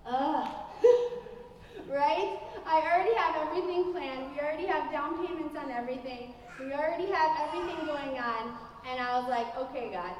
ugh. 0.05 0.47
right? 1.89 2.39
I 2.65 2.81
already 2.81 3.13
have 3.15 3.35
everything 3.47 3.91
planned. 3.91 4.33
We 4.33 4.39
already 4.39 4.65
have 4.65 4.91
down 4.91 5.25
payments 5.25 5.55
on 5.57 5.71
everything. 5.71 6.33
We 6.59 6.73
already 6.73 7.11
have 7.11 7.31
everything 7.47 7.85
going 7.85 8.17
on. 8.17 8.57
And 8.87 8.99
I 8.99 9.19
was 9.19 9.29
like, 9.29 9.55
okay, 9.57 9.91
God, 9.91 10.13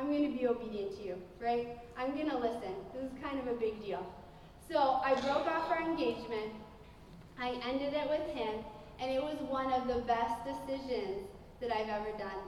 I'm 0.00 0.06
going 0.06 0.32
to 0.32 0.38
be 0.38 0.46
obedient 0.46 0.96
to 0.96 1.04
you, 1.04 1.14
right? 1.38 1.76
I'm 1.98 2.14
going 2.14 2.30
to 2.30 2.38
listen. 2.38 2.72
This 2.94 3.04
is 3.04 3.12
kind 3.22 3.38
of 3.38 3.48
a 3.48 3.60
big 3.60 3.84
deal. 3.84 4.00
So 4.70 4.78
I 5.04 5.12
broke 5.20 5.46
off 5.46 5.70
our 5.70 5.82
engagement. 5.82 6.56
I 7.38 7.60
ended 7.68 7.92
it 7.92 8.08
with 8.08 8.26
him. 8.34 8.64
And 8.98 9.10
it 9.10 9.22
was 9.22 9.36
one 9.48 9.70
of 9.74 9.86
the 9.86 10.00
best 10.08 10.40
decisions 10.48 11.28
that 11.60 11.70
I've 11.70 11.90
ever 11.90 12.16
done. 12.16 12.40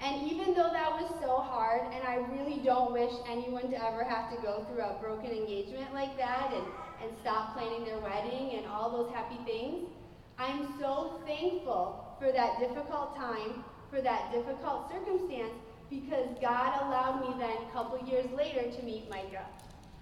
And 0.00 0.30
even 0.30 0.52
though 0.52 0.68
that 0.68 0.92
was 0.92 1.10
so 1.22 1.38
hard, 1.38 1.80
and 1.94 2.04
I 2.04 2.16
really 2.36 2.60
don't 2.62 2.92
wish 2.92 3.12
anyone 3.26 3.70
to 3.70 3.82
ever 3.82 4.04
have 4.04 4.30
to 4.36 4.42
go 4.42 4.66
through 4.68 4.84
a 4.84 4.98
broken 5.00 5.30
engagement 5.30 5.94
like 5.94 6.16
that 6.18 6.52
and 6.52 6.64
and 7.00 7.10
stop 7.20 7.54
planning 7.54 7.84
their 7.84 7.98
wedding 8.00 8.58
and 8.58 8.66
all 8.66 8.90
those 8.90 9.14
happy 9.14 9.38
things. 9.44 9.88
I'm 10.36 10.74
so 10.80 11.20
thankful 11.24 12.16
for 12.18 12.32
that 12.32 12.58
difficult 12.58 13.16
time, 13.16 13.64
for 13.90 14.00
that 14.00 14.32
difficult 14.32 14.90
circumstance, 14.90 15.54
because 15.90 16.28
God 16.40 16.82
allowed 16.82 17.20
me 17.20 17.34
then, 17.38 17.56
a 17.68 17.72
couple 17.72 17.98
years 18.06 18.26
later, 18.36 18.70
to 18.70 18.82
meet 18.84 19.08
Micah 19.08 19.46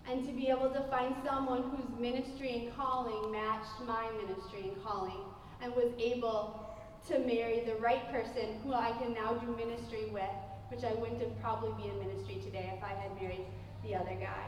and 0.08 0.24
to 0.24 0.32
be 0.32 0.48
able 0.48 0.70
to 0.70 0.82
find 0.88 1.14
someone 1.24 1.62
whose 1.70 1.98
ministry 1.98 2.52
and 2.54 2.76
calling 2.76 3.32
matched 3.32 3.80
my 3.86 4.08
ministry 4.24 4.70
and 4.70 4.84
calling 4.84 5.20
and 5.62 5.74
was 5.74 5.92
able 5.98 6.66
to 7.08 7.18
marry 7.20 7.62
the 7.64 7.74
right 7.76 8.10
person 8.10 8.58
who 8.64 8.72
I 8.72 8.92
can 8.92 9.14
now 9.14 9.34
do 9.34 9.56
ministry 9.56 10.06
with, 10.12 10.22
which 10.70 10.84
I 10.84 10.92
wouldn't 10.94 11.20
have 11.20 11.40
probably 11.40 11.70
be 11.82 11.88
in 11.88 11.98
ministry 11.98 12.40
today 12.44 12.72
if 12.76 12.82
I 12.82 12.94
had 12.94 13.14
married 13.20 13.46
the 13.84 13.94
other 13.94 14.14
guy. 14.14 14.44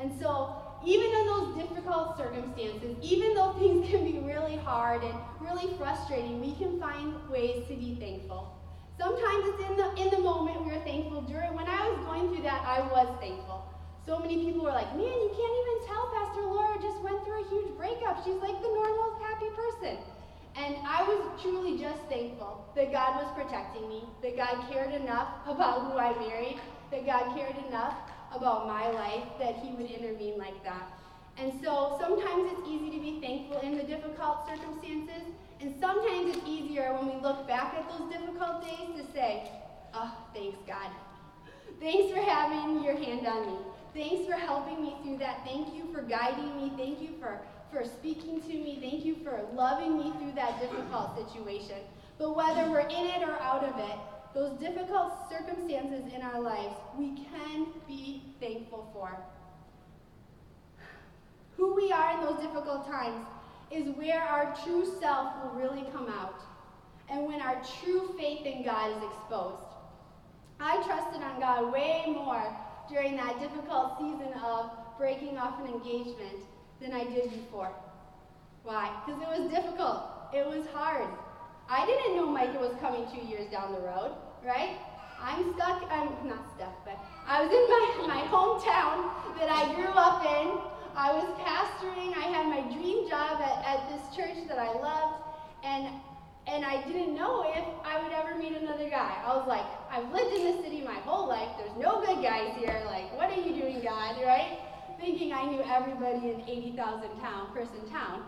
And 0.00 0.12
so 0.18 0.54
even 0.86 1.10
in 1.10 1.26
those 1.26 1.56
difficult 1.56 2.16
circumstances, 2.16 2.96
even 3.02 3.34
though 3.34 3.52
things 3.54 3.88
can 3.90 4.04
be 4.04 4.18
really 4.20 4.56
hard 4.56 5.02
and 5.02 5.14
really 5.40 5.76
frustrating, 5.76 6.40
we 6.40 6.54
can 6.54 6.78
find 6.78 7.14
ways 7.28 7.64
to 7.68 7.74
be 7.74 7.96
thankful. 8.00 8.57
Sometimes 8.98 9.42
it's 9.46 9.62
in 9.70 9.76
the 9.76 9.88
in 10.02 10.10
the 10.10 10.18
moment 10.18 10.66
we 10.66 10.72
are 10.72 10.84
thankful. 10.84 11.22
During 11.22 11.54
when 11.54 11.68
I 11.68 11.88
was 11.88 11.98
going 12.04 12.28
through 12.34 12.42
that, 12.42 12.62
I 12.66 12.82
was 12.90 13.06
thankful. 13.20 13.62
So 14.04 14.18
many 14.18 14.42
people 14.44 14.64
were 14.64 14.74
like, 14.74 14.90
"Man, 14.96 15.06
you 15.24 15.30
can't 15.38 15.56
even 15.62 15.76
tell 15.86 16.10
Pastor 16.10 16.42
Laura 16.42 16.74
just 16.82 16.98
went 17.06 17.24
through 17.24 17.40
a 17.44 17.48
huge 17.48 17.76
breakup. 17.76 18.24
She's 18.24 18.42
like 18.42 18.58
the 18.60 18.72
normal 18.74 19.14
happy 19.22 19.50
person." 19.54 19.98
And 20.56 20.74
I 20.84 21.06
was 21.06 21.40
truly 21.40 21.78
just 21.78 22.02
thankful 22.10 22.66
that 22.74 22.90
God 22.90 23.22
was 23.22 23.30
protecting 23.38 23.88
me, 23.88 24.02
that 24.22 24.36
God 24.36 24.66
cared 24.68 24.92
enough 24.92 25.28
about 25.46 25.86
who 25.86 25.98
I 25.98 26.10
married, 26.18 26.58
that 26.90 27.06
God 27.06 27.36
cared 27.36 27.54
enough 27.68 27.94
about 28.34 28.66
my 28.66 28.90
life 28.90 29.24
that 29.38 29.54
he 29.62 29.70
would 29.76 29.88
intervene 29.88 30.36
like 30.38 30.58
that. 30.64 30.90
And 31.38 31.52
so 31.62 31.96
sometimes 32.00 32.50
it's 32.50 32.66
easy 32.66 32.90
to 32.90 32.98
be 32.98 33.20
thankful 33.20 33.60
in 33.60 33.76
the 33.76 33.84
difficult 33.84 34.48
circumstances, 34.48 35.22
and 35.60 35.74
sometimes 35.80 36.36
it's 36.36 36.46
easier 36.46 36.92
when 36.94 37.16
we 37.16 37.20
look 37.20 37.46
back 37.48 37.74
at 37.74 37.88
those 37.88 38.10
difficult 38.12 38.62
days 38.62 38.96
to 38.96 39.12
say, 39.12 39.50
oh, 39.94 40.14
thanks, 40.32 40.58
God. 40.66 40.90
Thanks 41.80 42.12
for 42.12 42.20
having 42.20 42.82
your 42.84 42.96
hand 42.96 43.26
on 43.26 43.46
me. 43.46 43.58
Thanks 43.94 44.26
for 44.26 44.34
helping 44.34 44.82
me 44.82 44.94
through 45.02 45.18
that. 45.18 45.44
Thank 45.44 45.74
you 45.74 45.92
for 45.92 46.02
guiding 46.02 46.56
me. 46.56 46.72
Thank 46.76 47.00
you 47.00 47.10
for, 47.18 47.40
for 47.72 47.84
speaking 47.84 48.40
to 48.42 48.48
me. 48.48 48.78
Thank 48.80 49.04
you 49.04 49.16
for 49.24 49.40
loving 49.54 49.98
me 49.98 50.12
through 50.18 50.32
that 50.36 50.60
difficult 50.60 51.16
situation. 51.16 51.78
But 52.18 52.36
whether 52.36 52.70
we're 52.70 52.80
in 52.80 53.06
it 53.06 53.22
or 53.22 53.40
out 53.40 53.64
of 53.64 53.78
it, 53.78 53.98
those 54.34 54.58
difficult 54.60 55.12
circumstances 55.30 56.12
in 56.14 56.22
our 56.22 56.40
lives, 56.40 56.74
we 56.96 57.16
can 57.16 57.66
be 57.88 58.22
thankful 58.40 58.88
for. 58.92 59.16
Who 61.56 61.74
we 61.74 61.90
are 61.90 62.12
in 62.14 62.24
those 62.24 62.40
difficult 62.40 62.86
times 62.86 63.26
is 63.70 63.94
where 63.96 64.22
our 64.22 64.56
true 64.64 64.86
self 65.00 65.32
will 65.42 65.60
really 65.60 65.84
come 65.92 66.08
out 66.08 66.40
and 67.10 67.26
when 67.26 67.40
our 67.40 67.60
true 67.80 68.14
faith 68.18 68.44
in 68.44 68.64
God 68.64 68.96
is 68.96 69.02
exposed. 69.02 69.62
I 70.60 70.82
trusted 70.84 71.22
on 71.22 71.40
God 71.40 71.72
way 71.72 72.04
more 72.06 72.42
during 72.88 73.16
that 73.16 73.38
difficult 73.40 73.98
season 73.98 74.32
of 74.44 74.70
breaking 74.98 75.38
off 75.38 75.60
an 75.60 75.72
engagement 75.72 76.44
than 76.80 76.92
I 76.92 77.04
did 77.04 77.30
before. 77.30 77.72
Why? 78.64 78.90
Because 79.06 79.22
it 79.22 79.28
was 79.28 79.50
difficult. 79.50 80.02
It 80.34 80.46
was 80.46 80.66
hard. 80.72 81.08
I 81.70 81.86
didn't 81.86 82.16
know 82.16 82.26
Micah 82.26 82.58
was 82.58 82.74
coming 82.80 83.06
two 83.12 83.26
years 83.26 83.50
down 83.50 83.72
the 83.72 83.80
road, 83.80 84.12
right? 84.44 84.76
I'm 85.20 85.54
stuck, 85.54 85.82
I'm 85.90 86.08
not 86.26 86.46
stuck, 86.56 86.84
but 86.84 86.98
I 87.26 87.42
was 87.42 87.50
in 87.50 88.08
my, 88.08 88.14
my 88.14 88.22
hometown 88.28 89.10
that 89.38 89.50
I 89.50 89.74
grew 89.74 89.92
up 89.92 90.24
in. 90.24 90.77
I 90.98 91.12
was 91.12 91.30
pastoring, 91.38 92.10
I 92.10 92.26
had 92.26 92.50
my 92.50 92.60
dream 92.74 93.08
job 93.08 93.40
at, 93.40 93.62
at 93.62 93.86
this 93.86 94.02
church 94.16 94.34
that 94.48 94.58
I 94.58 94.66
loved, 94.74 95.22
and 95.62 95.94
and 96.48 96.64
I 96.64 96.82
didn't 96.88 97.14
know 97.14 97.46
if 97.46 97.62
I 97.86 98.02
would 98.02 98.10
ever 98.10 98.34
meet 98.34 98.56
another 98.56 98.90
guy. 98.90 99.14
I 99.22 99.36
was 99.36 99.46
like, 99.46 99.62
I've 99.92 100.10
lived 100.10 100.34
in 100.34 100.42
this 100.42 100.64
city 100.64 100.82
my 100.82 100.98
whole 101.06 101.28
life. 101.28 101.50
There's 101.56 101.76
no 101.78 102.02
good 102.04 102.20
guys 102.20 102.56
here. 102.56 102.82
Like, 102.86 103.14
what 103.16 103.30
are 103.30 103.40
you 103.40 103.54
doing, 103.54 103.80
God? 103.80 104.16
Right? 104.24 104.58
Thinking 104.98 105.32
I 105.32 105.44
knew 105.44 105.62
everybody 105.62 106.34
in 106.34 106.42
80,000 106.48 107.20
town, 107.20 107.52
person 107.52 107.78
town. 107.92 108.24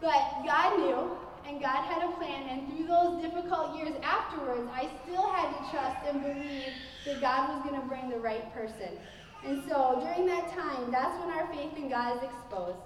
But 0.00 0.44
God 0.46 0.78
knew, 0.78 1.16
and 1.48 1.60
God 1.60 1.82
had 1.90 2.06
a 2.06 2.12
plan, 2.20 2.46
and 2.46 2.68
through 2.68 2.86
those 2.86 3.22
difficult 3.22 3.74
years 3.74 3.96
afterwards, 4.04 4.68
I 4.70 4.90
still 5.02 5.26
had 5.32 5.50
to 5.56 5.70
trust 5.72 6.06
and 6.06 6.22
believe 6.22 6.70
that 7.06 7.20
God 7.20 7.48
was 7.50 7.66
going 7.66 7.80
to 7.80 7.86
bring 7.88 8.10
the 8.10 8.20
right 8.20 8.52
person. 8.54 8.94
And 9.44 9.62
so 9.68 10.00
during 10.02 10.26
that 10.26 10.52
time, 10.52 10.90
that's 10.90 11.18
when 11.18 11.30
our 11.30 11.46
faith 11.52 11.76
in 11.76 11.88
God 11.88 12.16
is 12.16 12.22
exposed. 12.22 12.78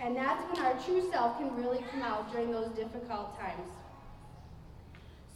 And 0.00 0.16
that's 0.16 0.42
when 0.52 0.64
our 0.64 0.74
true 0.84 1.08
self 1.10 1.38
can 1.38 1.54
really 1.56 1.84
come 1.90 2.02
out 2.02 2.30
during 2.32 2.50
those 2.52 2.68
difficult 2.70 3.38
times. 3.38 3.68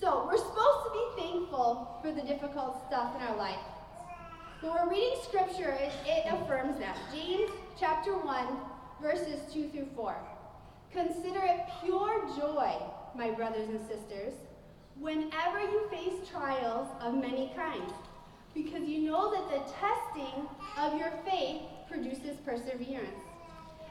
So 0.00 0.26
we're 0.26 0.38
supposed 0.38 0.84
to 0.86 0.90
be 0.92 1.22
thankful 1.22 1.98
for 2.02 2.12
the 2.12 2.22
difficult 2.22 2.86
stuff 2.86 3.16
in 3.16 3.22
our 3.22 3.36
life. 3.36 3.58
When 4.60 4.72
we're 4.72 4.90
reading 4.90 5.18
scripture, 5.24 5.70
it, 5.70 5.92
it 6.06 6.26
affirms 6.32 6.78
that. 6.78 6.96
James 7.12 7.50
chapter 7.78 8.16
1, 8.16 8.46
verses 9.02 9.40
2 9.52 9.68
through 9.70 9.88
4. 9.96 10.16
Consider 10.92 11.40
it 11.42 11.60
pure 11.84 12.28
joy, 12.36 12.72
my 13.16 13.30
brothers 13.30 13.68
and 13.68 13.80
sisters, 13.88 14.34
whenever 14.98 15.60
you 15.60 15.88
face 15.90 16.28
trials 16.28 16.88
of 17.00 17.14
many 17.14 17.52
kinds, 17.54 17.92
because 18.54 18.88
you 18.88 19.10
know 19.10 19.30
that 19.30 19.48
the 19.50 19.72
testing 19.72 20.48
of 20.78 20.98
your 20.98 21.12
faith 21.24 21.62
produces 21.88 22.36
perseverance. 22.44 23.22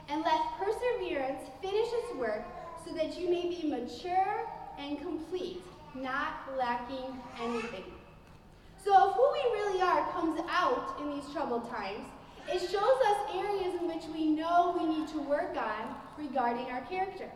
And 0.08 0.22
let 0.22 0.40
perseverance 0.58 1.42
finish 1.60 1.88
its 1.92 2.16
work 2.16 2.44
so 2.84 2.94
that 2.94 3.18
you 3.18 3.28
may 3.28 3.48
be 3.48 3.68
mature 3.68 4.48
and 4.78 4.98
complete, 4.98 5.62
not 5.94 6.56
lacking 6.56 7.20
anything. 7.40 7.84
So 8.82 9.10
if 9.10 9.14
who 9.14 9.32
we 9.32 9.60
really 9.60 9.82
are 9.82 10.10
comes 10.12 10.40
out 10.48 10.96
in 11.00 11.10
these 11.10 11.30
troubled 11.32 11.68
times, 11.68 12.06
it 12.50 12.60
shows 12.60 12.72
us 12.72 13.34
areas 13.34 13.74
in 13.80 13.88
which 13.88 14.04
we 14.14 14.28
know 14.28 14.74
we 14.78 14.86
need 14.86 15.08
to 15.08 15.20
work 15.20 15.56
on 15.56 15.94
regarding 16.16 16.66
our 16.70 16.80
character. 16.82 17.30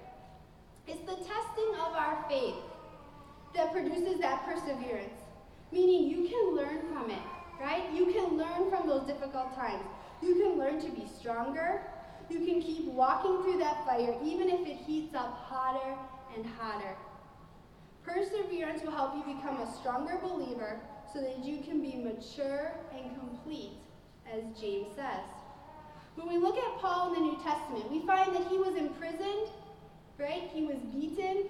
It's 0.86 1.00
the 1.00 1.16
testing 1.16 1.74
of 1.74 1.94
our 1.94 2.24
faith 2.28 2.54
that 3.54 3.72
produces 3.72 4.18
that 4.20 4.44
perseverance, 4.46 5.21
meaning 5.72 6.08
you 6.08 6.28
can 6.28 6.54
learn 6.54 6.80
from 6.92 7.10
it, 7.10 7.22
right? 7.60 7.90
You 7.92 8.06
can 8.06 8.36
learn 8.36 8.70
from 8.70 8.86
those 8.86 9.06
difficult 9.06 9.54
times. 9.54 9.84
You 10.22 10.34
can 10.34 10.58
learn 10.58 10.80
to 10.80 10.90
be 10.90 11.06
stronger. 11.18 11.82
You 12.30 12.38
can 12.40 12.62
keep 12.62 12.84
walking 12.86 13.42
through 13.42 13.58
that 13.58 13.84
fire 13.84 14.14
even 14.22 14.48
if 14.48 14.66
it 14.66 14.76
heats 14.76 15.14
up 15.14 15.34
hotter 15.34 15.96
and 16.36 16.46
hotter. 16.46 16.96
Perseverance 18.04 18.82
will 18.82 18.92
help 18.92 19.14
you 19.16 19.34
become 19.34 19.60
a 19.60 19.72
stronger 19.80 20.18
believer 20.22 20.80
so 21.12 21.20
that 21.20 21.44
you 21.44 21.62
can 21.62 21.80
be 21.80 21.96
mature 21.96 22.72
and 22.94 23.18
complete, 23.18 23.72
as 24.32 24.42
James 24.60 24.88
says. 24.96 25.24
When 26.16 26.28
we 26.28 26.36
look 26.36 26.56
at 26.56 26.78
Paul 26.78 27.08
in 27.08 27.14
the 27.14 27.20
New 27.20 27.38
Testament, 27.42 27.90
we 27.90 28.06
find 28.06 28.34
that 28.34 28.46
he 28.48 28.58
was 28.58 28.76
imprisoned, 28.76 29.48
right? 30.18 30.50
He 30.52 30.64
was 30.64 30.76
beaten, 30.92 31.48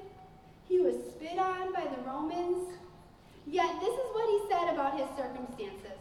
he 0.68 0.80
was 0.80 0.94
spit 1.14 1.38
on 1.38 1.72
by 1.72 1.82
the 1.82 2.02
Romans. 2.06 2.68
Yet 3.46 3.80
this 3.80 3.92
is 3.92 4.06
what 4.12 4.28
he 4.30 4.48
circumstances. 5.16 5.98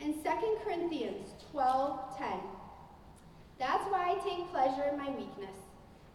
In 0.00 0.14
2 0.14 0.58
Corinthians 0.64 1.28
12:10, 1.52 2.40
that's 3.58 3.84
why 3.90 4.10
I 4.10 4.28
take 4.28 4.50
pleasure 4.50 4.88
in 4.90 4.98
my 4.98 5.10
weakness 5.10 5.56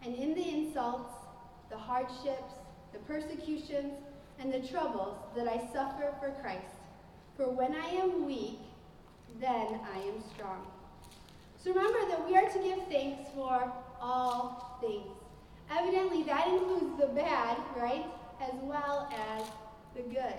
and 0.04 0.14
in 0.14 0.34
the 0.34 0.48
insults, 0.48 1.12
the 1.70 1.78
hardships, 1.78 2.54
the 2.92 2.98
persecutions, 3.00 3.94
and 4.38 4.52
the 4.52 4.60
troubles 4.68 5.16
that 5.34 5.48
I 5.48 5.58
suffer 5.72 6.14
for 6.20 6.30
Christ. 6.42 6.76
For 7.36 7.50
when 7.50 7.74
I 7.74 7.88
am 8.02 8.26
weak, 8.26 8.60
then 9.40 9.80
I 9.94 9.98
am 9.98 10.22
strong. 10.34 10.66
So 11.56 11.72
remember 11.72 12.08
that 12.08 12.28
we 12.28 12.36
are 12.36 12.48
to 12.48 12.58
give 12.58 12.86
thanks 12.88 13.30
for 13.34 13.72
all 14.00 14.78
things. 14.80 15.16
Evidently, 15.70 16.22
that 16.22 16.48
includes 16.48 16.98
the 16.98 17.08
bad, 17.08 17.56
right, 17.76 18.06
as 18.40 18.54
well 18.62 19.08
as 19.12 19.44
the 19.94 20.02
good. 20.02 20.34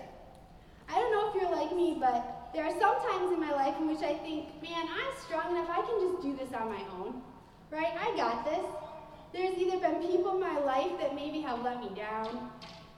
I 0.89 0.95
don't 0.95 1.11
know 1.11 1.29
if 1.29 1.35
you're 1.35 1.51
like 1.51 1.75
me, 1.75 1.97
but 1.99 2.49
there 2.53 2.65
are 2.65 2.79
some 2.79 2.95
times 3.09 3.31
in 3.31 3.39
my 3.39 3.51
life 3.51 3.75
in 3.79 3.87
which 3.87 4.01
I 4.01 4.15
think, 4.17 4.61
man, 4.61 4.87
I'm 4.89 5.13
strong 5.23 5.51
enough, 5.51 5.69
I 5.69 5.81
can 5.81 5.99
just 6.01 6.23
do 6.23 6.35
this 6.35 6.51
on 6.59 6.67
my 6.67 6.81
own, 6.97 7.21
right? 7.69 7.93
I 7.99 8.15
got 8.17 8.43
this. 8.43 8.65
There's 9.31 9.55
either 9.59 9.77
been 9.79 10.01
people 10.07 10.33
in 10.33 10.39
my 10.39 10.57
life 10.59 10.91
that 10.99 11.13
maybe 11.13 11.41
have 11.41 11.61
let 11.61 11.79
me 11.79 11.91
down, 11.95 12.49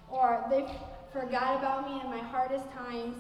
or 0.10 0.45
they've 0.50 0.69
forgot 1.12 1.60
about 1.60 1.89
me 1.89 2.00
in 2.00 2.10
my 2.10 2.19
hardest 2.19 2.71
times, 2.71 3.17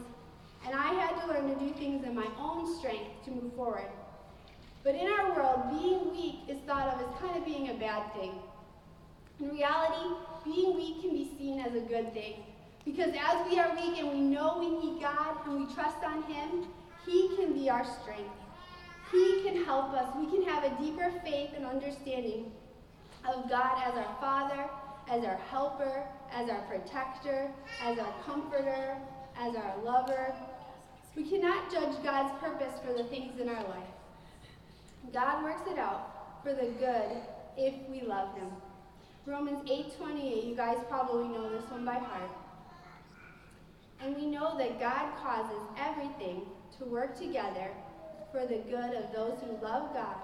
and 0.65 0.73
I 0.73 0.93
had 0.93 1.19
to 1.21 1.27
learn 1.27 1.49
to 1.49 1.59
do 1.59 1.73
things 1.73 2.05
in 2.05 2.15
my 2.15 2.27
own 2.39 2.77
strength 2.79 3.25
to 3.25 3.31
move 3.31 3.53
forward. 3.53 3.89
But 4.83 4.95
in 4.95 5.07
our 5.07 5.35
world, 5.35 5.69
being 5.69 6.11
weak 6.11 6.35
is 6.47 6.57
thought 6.65 6.87
of 6.87 7.01
as 7.01 7.19
kind 7.19 7.37
of 7.37 7.45
being 7.45 7.69
a 7.69 7.73
bad 7.73 8.13
thing. 8.13 8.31
In 9.41 9.49
reality, 9.49 10.15
being 10.45 10.75
weak 10.75 11.01
can 11.01 11.11
be 11.11 11.29
seen 11.37 11.59
as 11.59 11.75
a 11.75 11.81
good 11.81 12.13
thing. 12.13 12.35
Because 12.85 13.13
as 13.13 13.49
we 13.49 13.59
are 13.59 13.73
weak 13.75 13.99
and 13.99 14.11
we 14.11 14.19
know 14.19 14.57
we 14.59 14.69
need 14.69 15.01
God 15.01 15.37
and 15.45 15.67
we 15.67 15.73
trust 15.73 16.03
on 16.03 16.23
Him, 16.23 16.65
He 17.05 17.35
can 17.35 17.53
be 17.53 17.69
our 17.69 17.85
strength. 18.01 18.29
He 19.11 19.41
can 19.43 19.63
help 19.65 19.93
us. 19.93 20.07
We 20.17 20.27
can 20.27 20.43
have 20.43 20.63
a 20.63 20.81
deeper 20.81 21.11
faith 21.23 21.51
and 21.55 21.65
understanding 21.65 22.51
of 23.27 23.49
God 23.49 23.81
as 23.85 23.93
our 23.95 24.17
Father, 24.19 24.69
as 25.09 25.23
our 25.25 25.37
helper, 25.49 26.05
as 26.33 26.49
our 26.49 26.61
protector, 26.61 27.51
as 27.83 27.99
our 27.99 28.13
comforter, 28.25 28.97
as 29.37 29.55
our 29.55 29.83
lover. 29.83 30.33
We 31.15 31.29
cannot 31.29 31.71
judge 31.71 32.01
God's 32.03 32.33
purpose 32.39 32.79
for 32.85 32.93
the 32.93 33.03
things 33.09 33.39
in 33.39 33.49
our 33.49 33.63
life. 33.63 33.91
God 35.13 35.43
works 35.43 35.69
it 35.69 35.77
out 35.77 36.41
for 36.43 36.53
the 36.53 36.67
good 36.79 37.17
if 37.57 37.73
we 37.89 38.01
love 38.01 38.35
him. 38.37 38.49
Romans 39.25 39.69
8:28, 39.69 40.45
you 40.45 40.55
guys 40.55 40.77
probably 40.89 41.27
know 41.27 41.49
this 41.49 41.69
one 41.69 41.85
by 41.85 41.99
heart. 41.99 42.31
And 44.03 44.15
we 44.15 44.25
know 44.25 44.57
that 44.57 44.79
God 44.79 45.11
causes 45.21 45.61
everything 45.77 46.43
to 46.79 46.85
work 46.85 47.17
together 47.17 47.69
for 48.31 48.45
the 48.47 48.57
good 48.69 48.95
of 48.95 49.11
those 49.13 49.37
who 49.41 49.63
love 49.63 49.93
God 49.93 50.15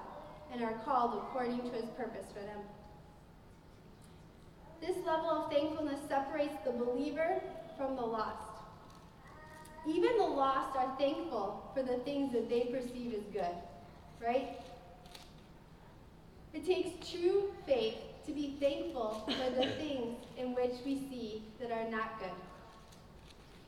and 0.52 0.64
are 0.64 0.80
called 0.86 1.14
according 1.16 1.60
to 1.60 1.70
his 1.70 1.86
purpose 1.98 2.26
for 2.34 2.40
them. 2.40 2.60
This 4.82 4.98
level 5.06 5.30
of 5.30 5.52
thankfulness 5.52 6.00
separates 6.08 6.56
the 6.66 6.72
believer 6.72 7.42
from 7.78 7.96
the 7.96 8.02
lost. 8.02 8.62
Even 9.88 10.18
the 10.18 10.24
lost 10.24 10.76
are 10.78 10.96
thankful 10.98 11.72
for 11.74 11.84
the 11.84 11.98
things 12.00 12.34
that 12.34 12.50
they 12.50 12.66
perceive 12.66 13.14
as 13.14 13.24
good, 13.32 13.56
right? 14.22 14.60
It 16.54 16.66
takes 16.66 17.10
true 17.10 17.54
faith 17.66 17.96
to 18.26 18.34
be 18.34 18.56
thankful 18.60 19.24
for 19.26 19.50
the 19.52 19.68
things 19.78 20.18
in 20.38 20.54
which 20.54 20.74
we 20.86 20.96
see 21.10 21.44
that 21.60 21.72
are 21.72 21.90
not 21.90 22.20
good. 22.20 22.30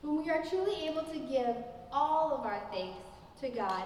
When 0.02 0.24
we 0.24 0.30
are 0.30 0.44
truly 0.44 0.88
able 0.88 1.04
to 1.04 1.20
give 1.20 1.56
all 1.92 2.34
of 2.34 2.46
our 2.46 2.62
thanks 2.72 3.00
to 3.42 3.50
God, 3.50 3.84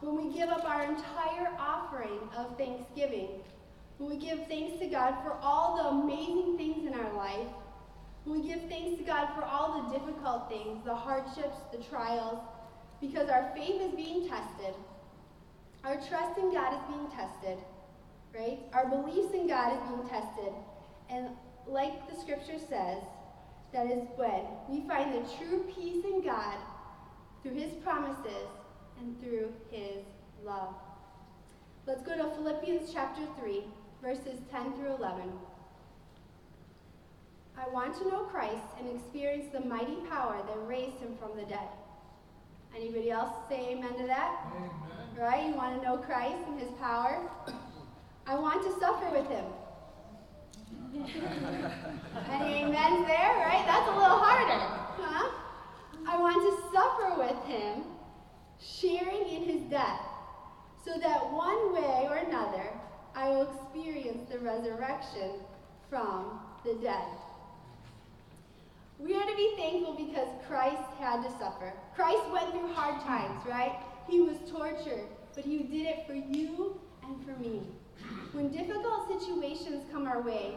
when 0.00 0.16
we 0.16 0.32
give 0.32 0.48
up 0.48 0.64
our 0.64 0.84
entire 0.84 1.50
offering 1.58 2.20
of 2.36 2.56
thanksgiving, 2.56 3.30
when 3.98 4.10
we 4.10 4.24
give 4.24 4.46
thanks 4.46 4.78
to 4.78 4.86
God 4.86 5.14
for 5.24 5.32
all 5.42 5.76
the 5.76 5.88
amazing 5.88 6.56
things 6.56 6.86
in 6.86 6.94
our 6.94 7.12
life, 7.14 7.48
when 8.24 8.40
we 8.40 8.48
give 8.48 8.68
thanks 8.68 8.98
to 8.98 9.04
God 9.04 9.34
for 9.34 9.42
all 9.42 9.82
the 9.82 9.98
difficult 9.98 10.48
things, 10.48 10.84
the 10.84 10.94
hardships, 10.94 11.56
the 11.72 11.78
trials, 11.78 12.38
because 13.00 13.28
our 13.28 13.50
faith 13.56 13.80
is 13.80 13.92
being 13.94 14.28
tested, 14.28 14.74
our 15.84 15.96
trust 15.96 16.38
in 16.38 16.52
God 16.52 16.74
is 16.74 16.80
being 16.88 17.10
tested, 17.10 17.58
right? 18.34 18.58
Our 18.72 18.86
beliefs 18.86 19.34
in 19.34 19.48
God 19.48 19.72
is 19.74 19.82
being 19.88 20.08
tested. 20.08 20.52
And 21.10 21.28
like 21.66 22.08
the 22.08 22.20
scripture 22.20 22.58
says, 22.68 22.98
that 23.72 23.86
is 23.86 24.02
when 24.16 24.42
we 24.68 24.86
find 24.88 25.14
the 25.14 25.28
true 25.36 25.64
peace 25.74 26.04
in 26.04 26.22
God 26.22 26.56
through 27.42 27.54
his 27.54 27.72
promises 27.84 28.48
and 29.00 29.20
through 29.20 29.52
his 29.70 30.04
love. 30.44 30.74
Let's 31.86 32.02
go 32.02 32.16
to 32.16 32.34
Philippians 32.36 32.92
chapter 32.92 33.22
3, 33.40 33.62
verses 34.02 34.40
10 34.50 34.74
through 34.74 34.94
11. 34.96 35.32
I 37.56 37.68
want 37.70 37.96
to 37.98 38.08
know 38.08 38.20
Christ 38.24 38.62
and 38.78 38.88
experience 38.88 39.46
the 39.52 39.60
mighty 39.60 39.96
power 40.08 40.40
that 40.46 40.66
raised 40.66 40.98
him 40.98 41.16
from 41.18 41.36
the 41.36 41.44
dead. 41.44 41.68
Anybody 42.76 43.10
else 43.10 43.32
say 43.48 43.72
amen 43.72 43.96
to 43.98 44.06
that? 44.06 44.46
Amen. 44.54 44.70
Right? 45.18 45.48
You 45.48 45.54
want 45.54 45.80
to 45.80 45.84
know 45.86 45.96
Christ 45.96 46.36
and 46.46 46.60
his 46.60 46.70
power? 46.80 47.20
I 48.26 48.38
want 48.38 48.62
to 48.62 48.78
suffer 48.78 49.10
with 49.10 49.28
him. 49.28 49.44
Any 50.94 52.64
amens 52.64 53.06
there, 53.06 53.34
right? 53.44 53.64
That's 53.66 53.88
a 53.88 53.92
little 53.92 54.18
harder, 54.18 54.60
huh? 54.98 55.30
I 56.08 56.18
want 56.18 56.42
to 56.42 56.52
suffer 56.72 57.18
with 57.18 57.44
him, 57.44 57.84
sharing 58.60 59.28
in 59.28 59.42
his 59.44 59.62
death, 59.70 60.00
so 60.84 60.98
that 60.98 61.30
one 61.30 61.74
way 61.74 62.06
or 62.08 62.16
another 62.16 62.70
I 63.14 63.28
will 63.28 63.52
experience 63.52 64.30
the 64.30 64.38
resurrection 64.38 65.32
from 65.90 66.40
the 66.64 66.74
dead. 66.74 67.08
We 68.98 69.14
are 69.14 69.26
to 69.26 69.36
be 69.36 69.54
thankful 69.56 69.94
because 69.94 70.28
Christ 70.48 70.82
had 70.98 71.22
to 71.22 71.30
suffer. 71.38 71.72
Christ 71.94 72.22
went 72.32 72.50
through 72.50 72.72
hard 72.72 73.00
times, 73.02 73.44
right? 73.46 73.76
He 74.08 74.20
was 74.20 74.36
tortured, 74.50 75.06
but 75.34 75.44
he 75.44 75.58
did 75.58 75.86
it 75.86 76.06
for 76.06 76.14
you 76.14 76.80
and 77.04 77.24
for 77.24 77.38
me. 77.40 77.62
When 78.32 78.48
difficult 78.50 79.08
situations 79.20 79.84
come 79.92 80.06
our 80.06 80.22
way, 80.22 80.54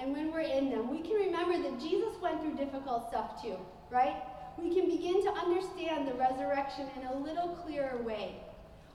and 0.00 0.12
when 0.12 0.32
we're 0.32 0.40
in 0.40 0.70
them, 0.70 0.90
we 0.90 1.00
can 1.00 1.12
remember 1.12 1.62
that 1.62 1.78
Jesus 1.78 2.14
went 2.22 2.40
through 2.40 2.56
difficult 2.56 3.08
stuff 3.08 3.42
too, 3.42 3.56
right? 3.90 4.16
We 4.56 4.74
can 4.74 4.88
begin 4.88 5.22
to 5.24 5.30
understand 5.32 6.08
the 6.08 6.14
resurrection 6.14 6.86
in 6.98 7.06
a 7.06 7.14
little 7.14 7.48
clearer 7.64 8.02
way. 8.02 8.36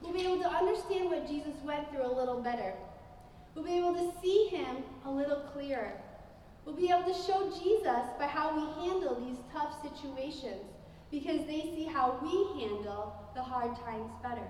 We'll 0.02 0.14
be 0.14 0.24
able 0.24 0.40
to 0.40 0.50
understand 0.50 1.10
what 1.10 1.28
Jesus 1.28 1.54
went 1.64 1.90
through 1.92 2.06
a 2.06 2.14
little 2.14 2.42
better. 2.42 2.74
We'll 3.54 3.66
be 3.66 3.78
able 3.78 3.94
to 3.94 4.12
see 4.22 4.48
him 4.48 4.78
a 5.06 5.12
little 5.12 5.42
clearer. 5.54 5.94
We'll 6.66 6.76
be 6.76 6.90
able 6.90 7.04
to 7.04 7.14
show 7.14 7.52
Jesus 7.52 8.06
by 8.20 8.26
how 8.26 8.56
we 8.56 8.88
handle 8.88 9.16
these 9.20 9.38
tough 9.54 9.82
situations 9.84 10.64
because 11.12 11.46
they 11.46 11.62
see 11.76 11.86
how 11.86 12.20
we 12.22 12.62
handle 12.62 13.14
the 13.36 13.44
hard 13.44 13.76
times 13.86 14.10
better. 14.24 14.48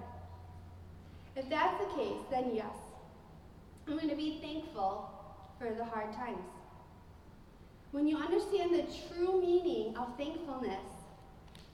If 1.36 1.50
that's 1.50 1.78
the 1.84 1.94
case, 1.96 2.22
then 2.32 2.52
yes, 2.54 2.76
I'm 3.88 3.98
going 3.98 4.10
to 4.10 4.16
be 4.16 4.40
thankful 4.42 5.15
for 5.60 5.74
the 5.74 5.86
hard 5.86 6.14
times. 6.14 6.46
When 7.92 8.08
you 8.08 8.18
understand 8.18 8.74
the 8.74 8.86
true 9.08 9.40
meaning 9.40 9.96
of 9.96 10.18
thankfulness, 10.18 10.84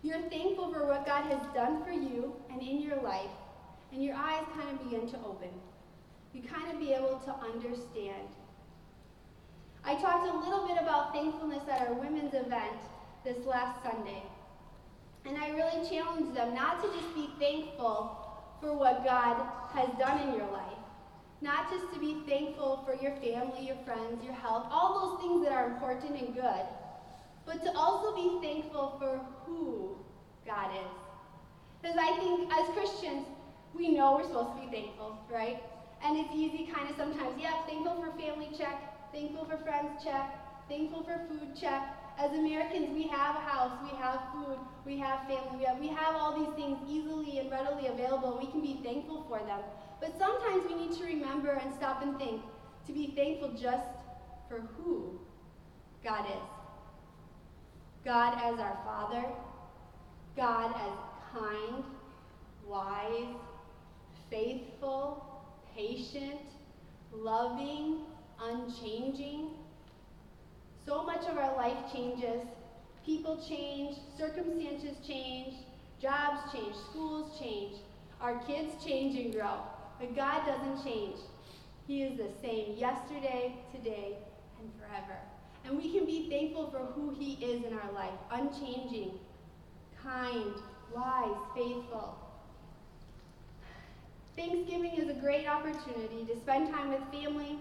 you're 0.04 0.22
thankful 0.30 0.74
for 0.74 0.86
what 0.86 1.06
God 1.06 1.24
has 1.26 1.42
done 1.54 1.84
for 1.84 1.92
you 1.92 2.36
and 2.52 2.62
in 2.62 2.82
your 2.82 3.02
life, 3.02 3.32
and 3.92 4.04
your 4.04 4.16
eyes 4.16 4.46
kind 4.56 4.70
of 4.70 4.84
begin 4.84 5.10
to 5.10 5.18
open. 5.18 5.50
You 6.34 6.42
kind 6.44 6.72
of 6.72 6.80
be 6.80 6.94
able 6.94 7.20
to 7.26 7.36
understand. 7.36 8.28
I 9.84 9.96
talked 9.96 10.28
a 10.28 10.38
little 10.38 10.68
bit 10.68 10.78
about 10.82 11.14
thankfulness 11.14 11.64
at 11.70 11.88
our 11.88 11.94
women's 11.94 12.34
event 12.34 12.78
this 13.24 13.46
last 13.46 13.84
Sunday. 13.84 14.24
And 15.26 15.38
I 15.38 15.50
really 15.50 15.88
challenged 15.90 16.36
them 16.36 16.54
not 16.56 16.82
to 16.82 16.88
just 16.90 17.14
be 17.14 17.30
thankful 17.40 18.18
for 18.60 18.74
what 18.74 19.04
God 19.04 19.38
has 19.74 19.90
done 20.00 20.28
in 20.28 20.36
your 20.36 20.50
life, 20.52 20.71
not 21.42 21.72
just 21.72 21.92
to 21.94 22.00
be 22.00 22.18
thankful 22.28 22.84
for 22.86 22.94
your 22.94 23.16
family, 23.16 23.66
your 23.66 23.78
friends, 23.84 24.24
your 24.24 24.34
health, 24.34 24.68
all 24.70 24.94
those 24.94 25.22
things 25.22 25.44
that 25.44 25.52
are 25.52 25.66
important 25.66 26.16
and 26.22 26.36
good, 26.36 26.66
but 27.46 27.64
to 27.64 27.72
also 27.76 28.16
be 28.16 28.38
thankful 28.46 28.96
for 29.00 29.20
who 29.46 29.96
God 30.46 30.70
is. 30.76 30.92
Because 31.82 31.98
I 32.00 32.16
think 32.20 32.52
as 32.54 32.70
Christians, 32.76 33.26
we 33.74 33.90
know 33.90 34.14
we're 34.14 34.24
supposed 34.24 34.54
to 34.54 34.62
be 34.62 34.72
thankful, 34.72 35.18
right? 35.32 35.58
And 36.04 36.18
it's 36.18 36.30
easy 36.34 36.70
kind 36.72 36.90
of 36.90 36.96
sometimes, 36.96 37.34
yeah, 37.40 37.66
thankful 37.66 37.96
for 37.96 38.12
family 38.20 38.50
check, 38.56 39.12
thankful 39.12 39.46
for 39.46 39.58
friends 39.58 40.04
check, 40.04 40.38
thankful 40.70 41.04
for 41.04 41.20
food 41.28 41.56
check. 41.60 41.82
As 42.20 42.32
Americans, 42.32 42.90
we 42.94 43.08
have 43.08 43.36
a 43.36 43.40
house, 43.40 43.72
we 43.82 43.98
have 43.98 44.22
food, 44.34 44.58
we 44.86 45.00
have 45.00 45.22
family, 45.22 45.58
we 45.58 45.64
have, 45.64 45.80
we 45.80 45.88
have 45.88 46.16
all 46.16 46.38
these 46.38 46.54
things 46.56 46.78
easily 46.88 47.40
and 47.40 47.50
readily 47.50 47.88
available, 47.88 48.38
we 48.40 48.52
can 48.52 48.62
be 48.62 48.80
thankful 48.84 49.26
for 49.28 49.40
them. 49.40 49.62
But 50.02 50.18
sometimes 50.18 50.66
we 50.68 50.76
need 50.76 50.98
to 50.98 51.06
remember 51.06 51.52
and 51.52 51.74
stop 51.76 52.02
and 52.02 52.18
think 52.18 52.42
to 52.88 52.92
be 52.92 53.14
thankful 53.16 53.52
just 53.52 53.88
for 54.50 54.62
who 54.76 55.20
God 56.04 56.26
is. 56.26 56.50
God 58.04 58.34
as 58.44 58.60
our 58.60 58.80
Father, 58.84 59.24
God 60.36 60.74
as 60.76 60.98
kind, 61.32 61.84
wise, 62.68 63.36
faithful, 64.32 65.24
patient, 65.76 66.42
loving, 67.14 68.00
unchanging. 68.42 69.52
So 70.84 71.04
much 71.04 71.28
of 71.30 71.38
our 71.38 71.56
life 71.56 71.94
changes. 71.94 72.42
People 73.06 73.40
change, 73.48 73.98
circumstances 74.18 74.98
change, 75.06 75.54
jobs 76.02 76.52
change, 76.52 76.76
schools 76.90 77.40
change, 77.40 77.76
our 78.20 78.40
kids 78.46 78.84
change 78.84 79.16
and 79.16 79.34
grow. 79.34 79.58
But 80.02 80.16
God 80.16 80.48
doesn't 80.48 80.84
change. 80.84 81.18
He 81.86 82.02
is 82.02 82.18
the 82.18 82.30
same 82.42 82.76
yesterday, 82.76 83.54
today, 83.72 84.18
and 84.60 84.72
forever. 84.80 85.20
And 85.64 85.78
we 85.78 85.92
can 85.92 86.08
be 86.08 86.28
thankful 86.28 86.72
for 86.72 86.80
who 86.80 87.14
He 87.14 87.34
is 87.34 87.64
in 87.64 87.74
our 87.78 87.92
life 87.94 88.18
unchanging, 88.32 89.12
kind, 90.02 90.56
wise, 90.94 91.38
faithful. 91.56 92.18
Thanksgiving 94.36 94.94
is 94.94 95.10
a 95.10 95.14
great 95.14 95.48
opportunity 95.48 96.26
to 96.28 96.36
spend 96.36 96.74
time 96.74 96.90
with 96.90 97.02
family, 97.12 97.60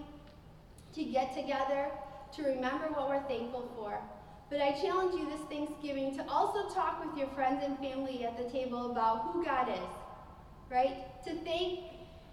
to 0.95 1.05
get 1.05 1.35
together, 1.35 1.91
to 2.37 2.43
remember 2.43 2.87
what 2.87 3.11
we're 3.11 3.29
thankful 3.29 3.71
for. 3.77 4.01
But 4.49 4.63
I 4.63 4.73
challenge 4.81 5.15
you 5.15 5.29
this 5.29 5.41
Thanksgiving 5.51 6.17
to 6.17 6.27
also 6.27 6.73
talk 6.75 7.05
with 7.05 7.19
your 7.19 7.29
friends 7.29 7.63
and 7.63 7.79
family 7.79 8.25
at 8.25 8.39
the 8.39 8.51
table 8.51 8.93
about 8.93 9.25
who 9.25 9.45
God 9.45 9.69
is, 9.69 9.91
right? 10.71 11.23
To 11.25 11.35
thank 11.45 11.90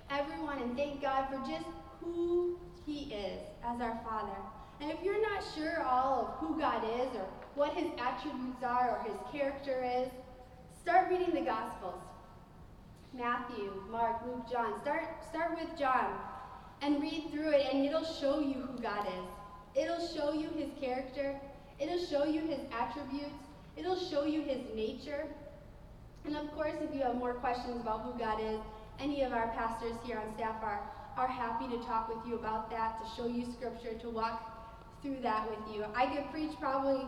everyone 0.09 0.61
and 0.61 0.75
thank 0.75 1.01
God 1.01 1.27
for 1.29 1.37
just 1.49 1.65
who 2.01 2.57
He 2.85 3.13
is 3.13 3.39
as 3.65 3.81
our 3.81 3.99
Father. 4.03 4.37
And 4.79 4.91
if 4.91 4.97
you're 5.03 5.21
not 5.21 5.43
sure 5.55 5.83
all 5.83 6.39
of 6.41 6.47
who 6.47 6.59
God 6.59 6.83
is 6.83 7.15
or 7.15 7.25
what 7.55 7.73
His 7.73 7.87
attributes 7.97 8.63
are 8.63 8.97
or 8.97 9.03
His 9.03 9.17
character 9.31 9.83
is, 9.83 10.09
start 10.79 11.09
reading 11.09 11.33
the 11.33 11.41
Gospels. 11.41 12.01
Matthew, 13.13 13.73
Mark, 13.89 14.21
Luke, 14.25 14.45
John. 14.51 14.79
Start, 14.81 15.23
start 15.27 15.57
with 15.59 15.77
John 15.77 16.11
and 16.81 17.01
read 17.01 17.29
through 17.31 17.49
it, 17.49 17.67
and 17.73 17.85
it'll 17.85 18.05
show 18.05 18.39
you 18.39 18.55
who 18.55 18.79
God 18.81 19.07
is. 19.07 19.81
It'll 19.81 20.07
show 20.07 20.33
you 20.33 20.49
his 20.49 20.69
character, 20.79 21.39
it'll 21.79 22.03
show 22.05 22.25
you 22.25 22.41
his 22.41 22.59
attributes, 22.71 23.43
it'll 23.75 23.97
show 23.97 24.25
you 24.25 24.41
his 24.41 24.61
nature. 24.75 25.25
And 26.25 26.35
of 26.35 26.51
course, 26.53 26.73
if 26.81 26.93
you 26.93 27.01
have 27.01 27.15
more 27.15 27.33
questions 27.35 27.81
about 27.81 28.01
who 28.01 28.19
God 28.19 28.39
is, 28.41 28.59
any 28.99 29.21
of 29.23 29.31
our 29.33 29.47
pastors 29.49 29.95
here 30.03 30.17
on 30.17 30.33
staff 30.35 30.61
are, 30.63 30.81
are 31.17 31.27
happy 31.27 31.67
to 31.69 31.77
talk 31.83 32.09
with 32.09 32.25
you 32.27 32.35
about 32.35 32.69
that, 32.71 32.99
to 32.99 33.05
show 33.15 33.27
you 33.27 33.45
scripture, 33.53 33.93
to 33.99 34.09
walk 34.09 35.01
through 35.01 35.19
that 35.21 35.49
with 35.49 35.75
you. 35.75 35.85
I 35.95 36.07
could 36.07 36.29
preach 36.31 36.51
probably 36.59 37.05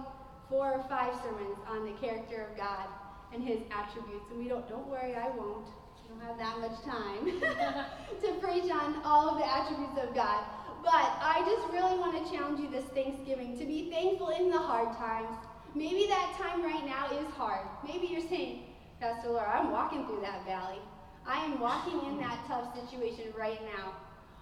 four 0.49 0.71
or 0.71 0.83
five 0.89 1.13
sermons 1.23 1.57
on 1.67 1.85
the 1.85 1.93
character 1.93 2.47
of 2.49 2.57
God 2.57 2.87
and 3.33 3.43
his 3.43 3.59
attributes, 3.71 4.25
and 4.31 4.39
we 4.39 4.47
don't, 4.47 4.67
don't 4.67 4.87
worry, 4.87 5.15
I 5.15 5.29
won't 5.29 5.65
We 5.65 6.09
don't 6.09 6.21
have 6.25 6.37
that 6.37 6.59
much 6.59 6.81
time 6.83 7.25
to 8.21 8.27
preach 8.41 8.71
on 8.71 9.01
all 9.03 9.29
of 9.29 9.37
the 9.37 9.45
attributes 9.45 9.97
of 10.01 10.15
God. 10.15 10.43
But 10.83 11.11
I 11.21 11.43
just 11.45 11.71
really 11.73 11.99
want 11.99 12.17
to 12.17 12.31
challenge 12.31 12.59
you 12.59 12.69
this 12.71 12.85
Thanksgiving 12.95 13.59
to 13.59 13.65
be 13.65 13.91
thankful 13.91 14.29
in 14.29 14.49
the 14.49 14.57
hard 14.57 14.95
times. 14.97 15.29
Maybe 15.75 16.07
that 16.07 16.35
time 16.37 16.63
right 16.63 16.85
now 16.85 17.11
is 17.11 17.27
hard. 17.33 17.67
Maybe 17.85 18.07
you're 18.07 18.27
saying, 18.27 18.63
Pastor 18.99 19.29
Laura, 19.29 19.59
I'm 19.59 19.71
walking 19.71 20.07
through 20.07 20.21
that 20.21 20.45
valley. 20.45 20.79
I 21.27 21.43
am 21.45 21.59
walking 21.59 21.99
in 22.07 22.17
that 22.19 22.39
tough 22.47 22.73
situation 22.73 23.33
right 23.37 23.61
now. 23.75 23.93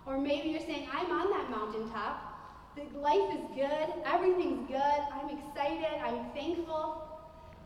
Or 0.05 0.17
maybe 0.17 0.49
you're 0.49 0.61
saying, 0.61 0.87
I'm 0.91 1.11
on 1.11 1.29
that 1.31 1.49
mountaintop. 1.49 2.23
The 2.75 2.99
life 2.99 3.33
is 3.33 3.43
good. 3.55 4.03
Everything's 4.05 4.67
good. 4.67 4.99
I'm 5.11 5.29
excited. 5.37 5.99
I'm 6.01 6.31
thankful. 6.31 7.03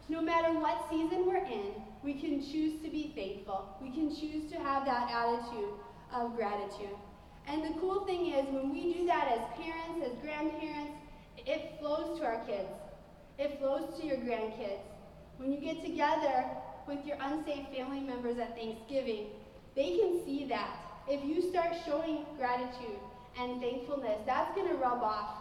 No 0.09 0.21
matter 0.21 0.59
what 0.59 0.87
season 0.89 1.25
we're 1.27 1.45
in, 1.45 1.73
we 2.03 2.15
can 2.15 2.41
choose 2.41 2.81
to 2.81 2.89
be 2.89 3.13
thankful. 3.15 3.77
We 3.81 3.91
can 3.91 4.09
choose 4.09 4.51
to 4.51 4.57
have 4.57 4.85
that 4.85 5.11
attitude 5.11 5.73
of 6.13 6.35
gratitude. 6.35 6.95
And 7.47 7.63
the 7.63 7.79
cool 7.79 8.05
thing 8.05 8.27
is, 8.33 8.45
when 8.51 8.71
we 8.71 8.93
do 8.93 9.05
that 9.07 9.27
as 9.31 9.63
parents, 9.63 10.05
as 10.05 10.17
grandparents, 10.21 10.93
it 11.37 11.79
flows 11.79 12.17
to 12.19 12.25
our 12.25 12.43
kids. 12.45 12.69
It 13.37 13.59
flows 13.59 13.99
to 13.99 14.05
your 14.05 14.17
grandkids. 14.17 14.81
When 15.37 15.51
you 15.51 15.59
get 15.59 15.83
together 15.83 16.45
with 16.91 17.05
your 17.05 17.17
unsaved 17.21 17.69
family 17.73 18.01
members 18.01 18.37
at 18.37 18.55
Thanksgiving, 18.57 19.27
they 19.75 19.97
can 19.97 20.21
see 20.25 20.45
that. 20.49 20.75
If 21.07 21.23
you 21.23 21.41
start 21.41 21.73
showing 21.85 22.25
gratitude 22.37 22.99
and 23.39 23.61
thankfulness, 23.61 24.19
that's 24.25 24.53
going 24.55 24.67
to 24.67 24.75
rub 24.75 25.01
off. 25.01 25.37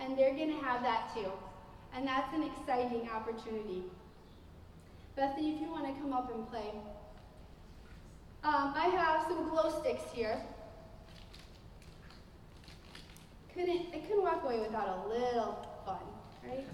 And 0.00 0.16
they're 0.16 0.34
going 0.34 0.56
to 0.56 0.64
have 0.64 0.82
that 0.82 1.10
too. 1.14 1.30
And 1.94 2.06
that's 2.06 2.32
an 2.34 2.44
exciting 2.44 3.08
opportunity. 3.10 3.82
Bethany, 5.16 5.54
if 5.54 5.60
you 5.60 5.68
want 5.68 5.86
to 5.86 6.00
come 6.00 6.12
up 6.12 6.32
and 6.34 6.48
play. 6.50 6.70
Um, 8.42 8.74
I 8.76 8.88
have 8.88 9.26
some 9.28 9.48
glow 9.48 9.80
sticks 9.80 10.02
here. 10.12 10.40
Couldn't, 13.54 13.86
I 13.94 13.98
couldn't 13.98 14.22
walk 14.22 14.42
away 14.44 14.60
without 14.60 15.04
a 15.04 15.08
little 15.08 15.66
fun, 15.86 16.02
right? 16.46 16.66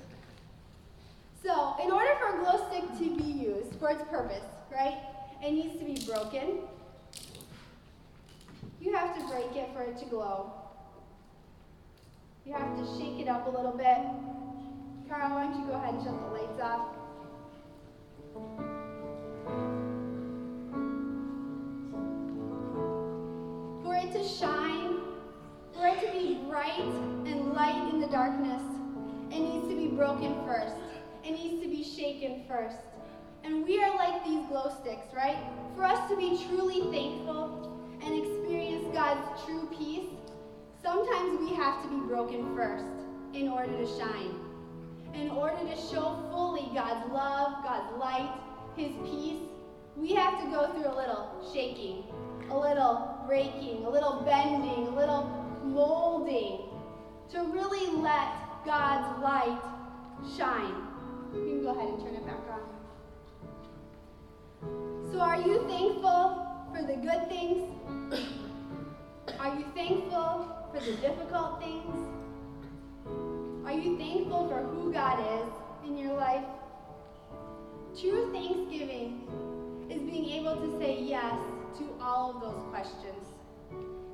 So, 1.43 1.75
in 1.83 1.91
order 1.91 2.11
for 2.19 2.37
a 2.37 2.39
glow 2.41 2.69
stick 2.69 2.85
to 2.99 3.17
be 3.17 3.31
used 3.31 3.75
for 3.81 3.91
its 3.91 4.03
purpose, 4.11 4.45
right, 4.71 4.99
it 5.43 5.53
needs 5.53 5.79
to 5.79 5.85
be 5.85 6.05
broken. 6.05 6.59
You 8.81 8.95
have 8.95 9.17
to 9.19 9.27
break 9.27 9.57
it 9.57 9.71
for 9.75 9.83
it 9.83 9.97
to 9.99 10.05
glow. 10.05 10.53
You 12.45 12.53
have 12.53 12.77
to 12.77 12.85
shake 12.99 13.21
it 13.21 13.29
up 13.29 13.47
a 13.47 13.51
little 13.51 13.73
bit. 13.73 13.99
Carl, 15.09 15.31
why 15.31 15.45
don't 15.45 15.61
you 15.61 15.67
go 15.67 15.73
ahead 15.75 15.95
and 15.95 16.05
shut 16.05 16.21
the 16.21 16.27
lights 16.29 16.61
off? 16.61 16.89
For 23.83 23.97
it 23.97 24.13
to 24.13 24.29
shine, 24.29 25.01
for 25.75 25.87
it 25.87 26.01
to 26.01 26.13
be 26.13 26.41
bright 26.49 26.79
and 26.79 27.53
light 27.55 27.89
in 27.93 28.01
the 28.01 28.09
darkness, 28.09 28.63
it 29.31 29.41
needs 29.41 29.69
to 29.69 29.77
be 29.77 29.89
broken 29.89 30.35
first. 30.45 30.75
It 31.25 31.33
needs 31.33 31.63
to 31.63 31.69
be 31.69 31.85
shaken 31.85 32.45
first. 32.49 32.77
And 33.45 33.65
we 33.65 33.83
are 33.83 33.95
like 33.97 34.25
these 34.25 34.47
glow 34.49 34.73
sticks, 34.81 35.07
right? 35.15 35.37
For 35.77 35.85
us 35.85 36.09
to 36.11 36.17
be 36.17 36.39
truly 36.49 36.81
thankful 36.93 37.79
and 38.03 38.15
experience 38.15 38.87
God's 38.93 39.45
true 39.45 39.69
peace, 39.77 40.09
sometimes 40.83 41.41
we 41.41 41.55
have 41.55 41.83
to 41.83 41.89
be 41.89 42.01
broken 42.07 42.55
first 42.55 42.85
in 43.35 43.49
order 43.49 43.73
to 43.73 43.87
shine 43.99 44.51
in 45.15 45.31
order 45.31 45.59
to 45.59 45.77
show 45.77 46.19
fully 46.31 46.69
God's 46.75 47.11
love, 47.13 47.65
God's 47.65 47.97
light, 47.99 48.33
His 48.77 48.93
peace, 49.05 49.41
we 49.97 50.15
have 50.15 50.43
to 50.43 50.51
go 50.51 50.73
through 50.73 50.87
a 50.87 50.97
little 50.97 51.51
shaking, 51.53 52.05
a 52.51 52.59
little 52.59 53.19
breaking, 53.27 53.85
a 53.85 53.91
little 53.91 54.23
bending, 54.25 54.89
a 54.89 54.95
little 54.95 55.25
molding 55.65 56.61
to 57.31 57.41
really 57.53 57.97
let 58.01 58.29
God's 58.65 59.23
light 59.23 59.61
shine. 60.37 60.90
You 61.35 61.45
can 61.47 61.63
go 61.63 61.71
ahead 61.71 61.89
and 61.89 62.01
turn 62.01 62.15
it 62.15 62.27
back 62.27 62.41
on. 62.51 62.61
So, 65.13 65.21
are 65.21 65.41
you 65.41 65.67
thankful 65.69 66.47
for 66.73 66.83
the 66.83 66.97
good 66.97 67.29
things? 67.29 67.63
Are 69.39 69.57
you 69.57 69.65
thankful 69.75 70.69
for 70.73 70.81
the 70.81 70.93
difficult 70.97 71.61
things? 71.63 71.97
Are 73.65 73.73
you 73.73 73.97
thankful 73.97 74.49
for 74.49 74.63
who 74.63 74.93
God 74.93 75.19
is 75.41 75.89
in 75.89 75.97
your 75.97 76.15
life? 76.15 76.45
True 77.99 78.33
thanksgiving 78.33 79.27
is 79.89 80.03
being 80.03 80.29
able 80.31 80.57
to 80.57 80.79
say 80.79 81.01
yes 81.03 81.39
to 81.79 81.85
all 82.01 82.35
of 82.35 82.41
those 82.41 82.63
questions. 82.71 83.27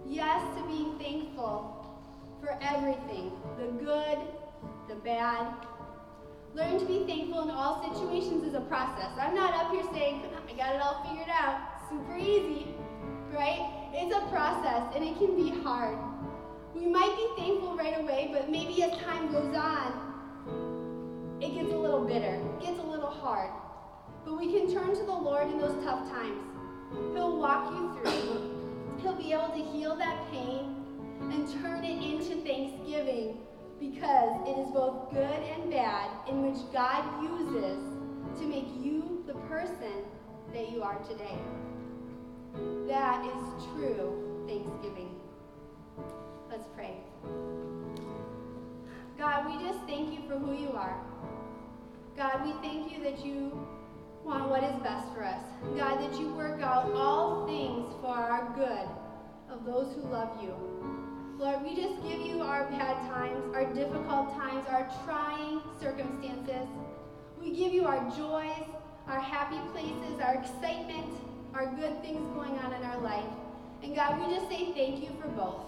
Yes 0.07 0.43
to 0.57 0.65
being 0.67 0.99
thankful 0.99 1.87
for 2.41 2.59
everything 2.63 3.33
the 3.59 3.67
good, 3.85 4.19
the 4.89 4.95
bad. 4.97 5.47
Learn 6.57 6.79
to 6.79 6.87
be 6.87 7.05
thankful 7.07 7.42
in 7.42 7.51
all 7.51 7.85
situations 7.85 8.42
is 8.42 8.55
a 8.55 8.62
process. 8.62 9.11
I'm 9.21 9.35
not 9.35 9.53
up 9.53 9.71
here 9.73 9.85
saying, 9.92 10.23
I 10.49 10.57
got 10.57 10.75
it 10.75 10.81
all 10.81 11.05
figured 11.07 11.29
out, 11.29 11.61
super 11.90 12.16
easy, 12.16 12.75
right? 13.31 13.90
It's 13.92 14.16
a 14.16 14.27
process 14.31 14.90
and 14.95 15.05
it 15.05 15.19
can 15.19 15.37
be 15.37 15.51
hard. 15.62 15.99
We 16.75 16.87
might 16.87 17.14
be 17.14 17.42
thankful 17.42 17.77
right 17.77 18.01
away, 18.01 18.31
but 18.33 18.49
maybe 18.49 18.83
as 18.83 18.99
time 19.03 19.31
goes 19.31 19.55
on, 19.55 21.37
it 21.42 21.53
gets 21.55 21.71
a 21.75 21.77
little 21.77 22.07
bitter, 22.07 22.37
it 22.37 22.61
gets 22.64 22.79
a 22.79 22.87
little 22.87 23.11
hard. 23.11 23.51
But 24.25 24.38
we 24.38 24.51
can 24.51 24.73
turn 24.73 24.97
to 24.97 25.05
the 25.05 25.12
Lord 25.12 25.49
in 25.49 25.59
those 25.59 25.85
tough 25.85 26.09
times. 26.09 26.40
He'll 27.12 27.37
walk 27.37 27.71
you 27.71 28.01
through. 28.01 28.97
He'll 29.03 29.12
be 29.12 29.35
able 29.35 29.49
to 29.49 29.62
heal 29.62 29.95
that 29.97 30.31
pain 30.31 30.75
and 31.21 31.62
turn 31.62 31.85
it 31.85 32.03
into 32.03 32.42
thanksgiving 32.42 33.46
because 33.81 34.49
it 34.49 34.59
is 34.59 34.71
both 34.71 35.11
good 35.12 35.41
and 35.55 35.71
bad 35.71 36.11
in 36.29 36.43
which 36.43 36.61
God 36.73 37.05
uses 37.23 37.79
to 38.41 38.47
make 38.47 38.67
you 38.83 39.23
the 39.27 39.35
person 39.51 40.05
that 40.53 40.71
you 40.71 40.83
are 40.83 40.99
today. 41.09 41.39
That 42.89 43.25
is 43.25 43.65
true 43.75 44.45
Thanksgiving. 44.47 45.15
Let's 46.51 46.67
pray. 46.75 46.97
God, 49.19 49.47
we 49.47 49.67
just 49.67 49.81
thank 49.87 50.12
you 50.12 50.21
for 50.29 50.39
who 50.39 50.53
you 50.53 50.73
are. 50.73 50.97
God, 52.17 52.45
we 52.45 52.53
thank 52.67 52.93
you 52.93 53.03
that 53.03 53.25
you 53.25 53.67
want 54.25 54.49
what 54.49 54.62
is 54.65 54.75
best 54.83 55.12
for 55.15 55.25
us. 55.25 55.43
God, 55.77 56.01
that 56.01 56.19
you 56.19 56.33
work 56.35 56.61
out 56.62 56.93
all 56.93 57.47
things 57.47 57.95
for 58.01 58.15
our 58.15 58.53
good 58.57 58.89
of 59.51 59.65
those 59.65 59.95
who 59.95 60.03
love 60.11 60.43
you. 60.43 60.55
Lord, 61.38 61.62
we 61.62 61.77
just 61.77 62.03
give 62.03 62.20
you 62.20 62.40
our 62.40 62.64
bad 62.70 62.96
times, 63.11 63.55
our 63.55 63.66
difficult 63.75 64.35
times, 64.38 64.66
our 64.70 64.88
trying 65.05 65.61
circumstances. 65.79 66.66
We 67.38 67.51
give 67.51 67.75
you 67.75 67.85
our 67.85 68.01
joys, 68.16 68.66
our 69.07 69.20
happy 69.20 69.59
places, 69.72 70.18
our 70.22 70.35
excitement, 70.37 71.12
our 71.55 71.66
good 71.75 72.01
things 72.01 72.27
going 72.35 72.59
on 72.59 72.72
in 72.72 72.83
our 72.85 72.99
life. 73.01 73.29
And 73.83 73.94
God, 73.94 74.18
we 74.18 74.35
just 74.35 74.49
say 74.49 74.72
thank 74.72 75.03
you 75.03 75.11
for 75.20 75.29
both. 75.29 75.61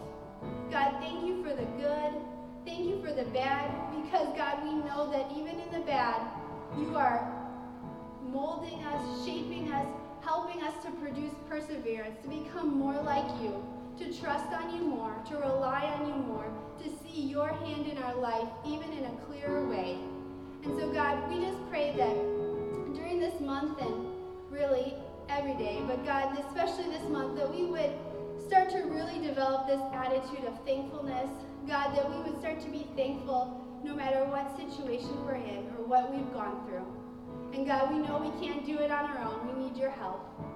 God, 0.70 0.94
thank 1.00 1.26
you 1.26 1.42
for 1.42 1.50
the 1.50 1.66
good. 1.76 2.14
Thank 2.64 2.86
you 2.86 3.02
for 3.02 3.12
the 3.12 3.24
bad, 3.30 3.70
because 4.02 4.28
God, 4.36 4.62
we 4.62 4.74
know 4.74 5.10
that 5.10 5.30
even 5.32 5.58
in 5.60 5.70
the 5.72 5.86
bad, 5.86 6.20
you 6.78 6.96
are 6.96 7.30
molding 8.22 8.82
us, 8.84 9.24
shaping 9.24 9.72
us, 9.72 9.86
helping 10.22 10.62
us 10.62 10.74
to 10.84 10.90
produce 10.92 11.32
perseverance, 11.48 12.16
to 12.22 12.28
become 12.28 12.78
more 12.78 13.00
like 13.02 13.24
you, 13.42 13.64
to 13.98 14.12
trust 14.20 14.52
on 14.52 14.74
you 14.74 14.82
more, 14.82 15.14
to 15.28 15.36
rely 15.36 15.84
on 15.98 16.06
you 16.06 16.14
more, 16.14 16.46
to 16.78 16.88
see 17.02 17.22
your 17.22 17.48
hand 17.48 17.86
in 17.86 17.98
our 17.98 18.14
life, 18.14 18.48
even 18.64 18.92
in 18.92 19.04
a 19.04 19.16
clearer 19.26 19.68
way. 19.68 19.98
And 20.62 20.78
so, 20.78 20.92
God, 20.92 21.28
we 21.28 21.40
just 21.40 21.58
pray 21.68 21.94
that 21.96 22.14
during 22.94 23.18
this 23.18 23.40
month 23.40 23.80
and 23.80 24.06
really 24.50 24.94
every 25.28 25.54
day, 25.54 25.82
but 25.86 26.04
God, 26.04 26.38
especially 26.46 26.90
this 26.90 27.08
month, 27.08 27.36
that 27.38 27.52
we 27.52 27.64
would 27.64 27.90
start 28.46 28.70
to 28.70 28.78
really 28.78 29.18
develop 29.18 29.66
this 29.66 29.80
attitude 29.92 30.44
of 30.46 30.64
thankfulness. 30.64 31.28
God, 31.66 31.96
that 31.96 32.08
we 32.08 32.22
would 32.22 32.38
start 32.40 32.60
to 32.60 32.70
be 32.70 32.86
thankful 32.96 33.64
no 33.84 33.94
matter 33.94 34.24
what 34.24 34.56
situation 34.56 35.24
we're 35.24 35.34
in 35.34 35.66
or 35.76 35.84
what 35.84 36.14
we've 36.14 36.32
gone 36.32 36.64
through. 36.66 36.86
And 37.52 37.66
God, 37.66 37.92
we 37.92 37.98
know 37.98 38.18
we 38.18 38.46
can't 38.46 38.64
do 38.64 38.78
it 38.78 38.90
on 38.90 39.04
our 39.10 39.18
own. 39.18 39.54
We 39.54 39.64
need 39.64 39.76
your 39.76 39.90
help. 39.90 40.47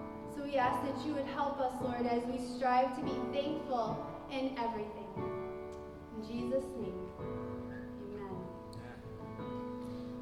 So 0.43 0.49
we 0.49 0.57
ask 0.57 0.85
that 0.85 1.07
you 1.07 1.15
would 1.15 1.27
help 1.27 1.61
us, 1.61 1.73
Lord, 1.81 2.05
as 2.05 2.25
we 2.25 2.39
strive 2.57 2.97
to 2.97 3.03
be 3.03 3.15
thankful 3.33 4.05
in 4.33 4.59
everything. 4.59 5.07
In 5.17 6.27
Jesus' 6.27 6.65
name, 6.81 6.99
amen. 8.01 8.27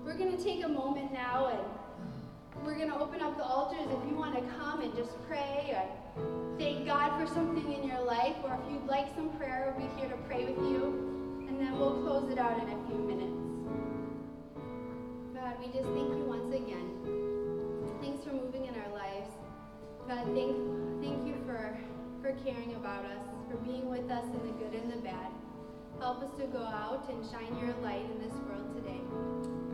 We're 0.04 0.18
going 0.18 0.36
to 0.36 0.42
take 0.42 0.62
a 0.62 0.68
moment 0.68 1.12
now 1.12 1.46
and 1.46 2.66
we're 2.66 2.76
going 2.76 2.90
to 2.90 2.98
open 2.98 3.22
up 3.22 3.38
the 3.38 3.44
altars 3.44 3.86
if 3.86 4.10
you 4.10 4.16
want 4.16 4.34
to 4.34 4.42
come 4.58 4.82
and 4.82 4.94
just 4.94 5.12
pray 5.26 5.72
or 5.72 5.88
thank 6.58 6.84
God 6.84 7.18
for 7.18 7.26
something 7.32 7.72
in 7.72 7.88
your 7.88 8.02
life, 8.02 8.36
or 8.44 8.58
if 8.62 8.72
you'd 8.72 8.86
like 8.86 9.06
some 9.16 9.30
prayer, 9.38 9.74
we'll 9.78 9.88
be 9.88 10.00
here 10.00 10.10
to 10.10 10.16
pray 10.28 10.44
with 10.44 10.58
you. 10.58 11.46
And 11.48 11.58
then 11.58 11.78
we'll 11.78 12.02
close 12.02 12.30
it 12.30 12.38
out 12.38 12.58
in 12.62 12.68
a 12.68 12.86
few 12.88 12.98
minutes. 12.98 13.40
God, 15.34 15.54
we 15.60 15.66
just 15.72 15.88
thank 15.88 16.10
you 16.12 16.24
once 16.28 16.54
again. 16.54 16.88
Thanks 18.02 18.22
for 18.24 18.32
moving 18.34 18.66
in 18.66 18.74
our. 18.74 18.89
God, 20.10 20.26
thank, 20.34 20.56
thank 21.00 21.24
you 21.24 21.36
for, 21.46 21.78
for 22.20 22.34
caring 22.42 22.74
about 22.74 23.04
us, 23.04 23.22
for 23.48 23.56
being 23.58 23.88
with 23.88 24.10
us 24.10 24.24
in 24.24 24.42
the 24.44 24.52
good 24.58 24.74
and 24.74 24.92
the 24.92 24.96
bad. 24.96 25.30
Help 26.00 26.20
us 26.24 26.30
to 26.40 26.48
go 26.48 26.58
out 26.58 27.08
and 27.08 27.24
shine 27.30 27.56
your 27.64 27.72
light 27.80 28.02
in 28.10 28.18
this 28.18 28.34
world 28.42 28.74
today. 28.74 29.69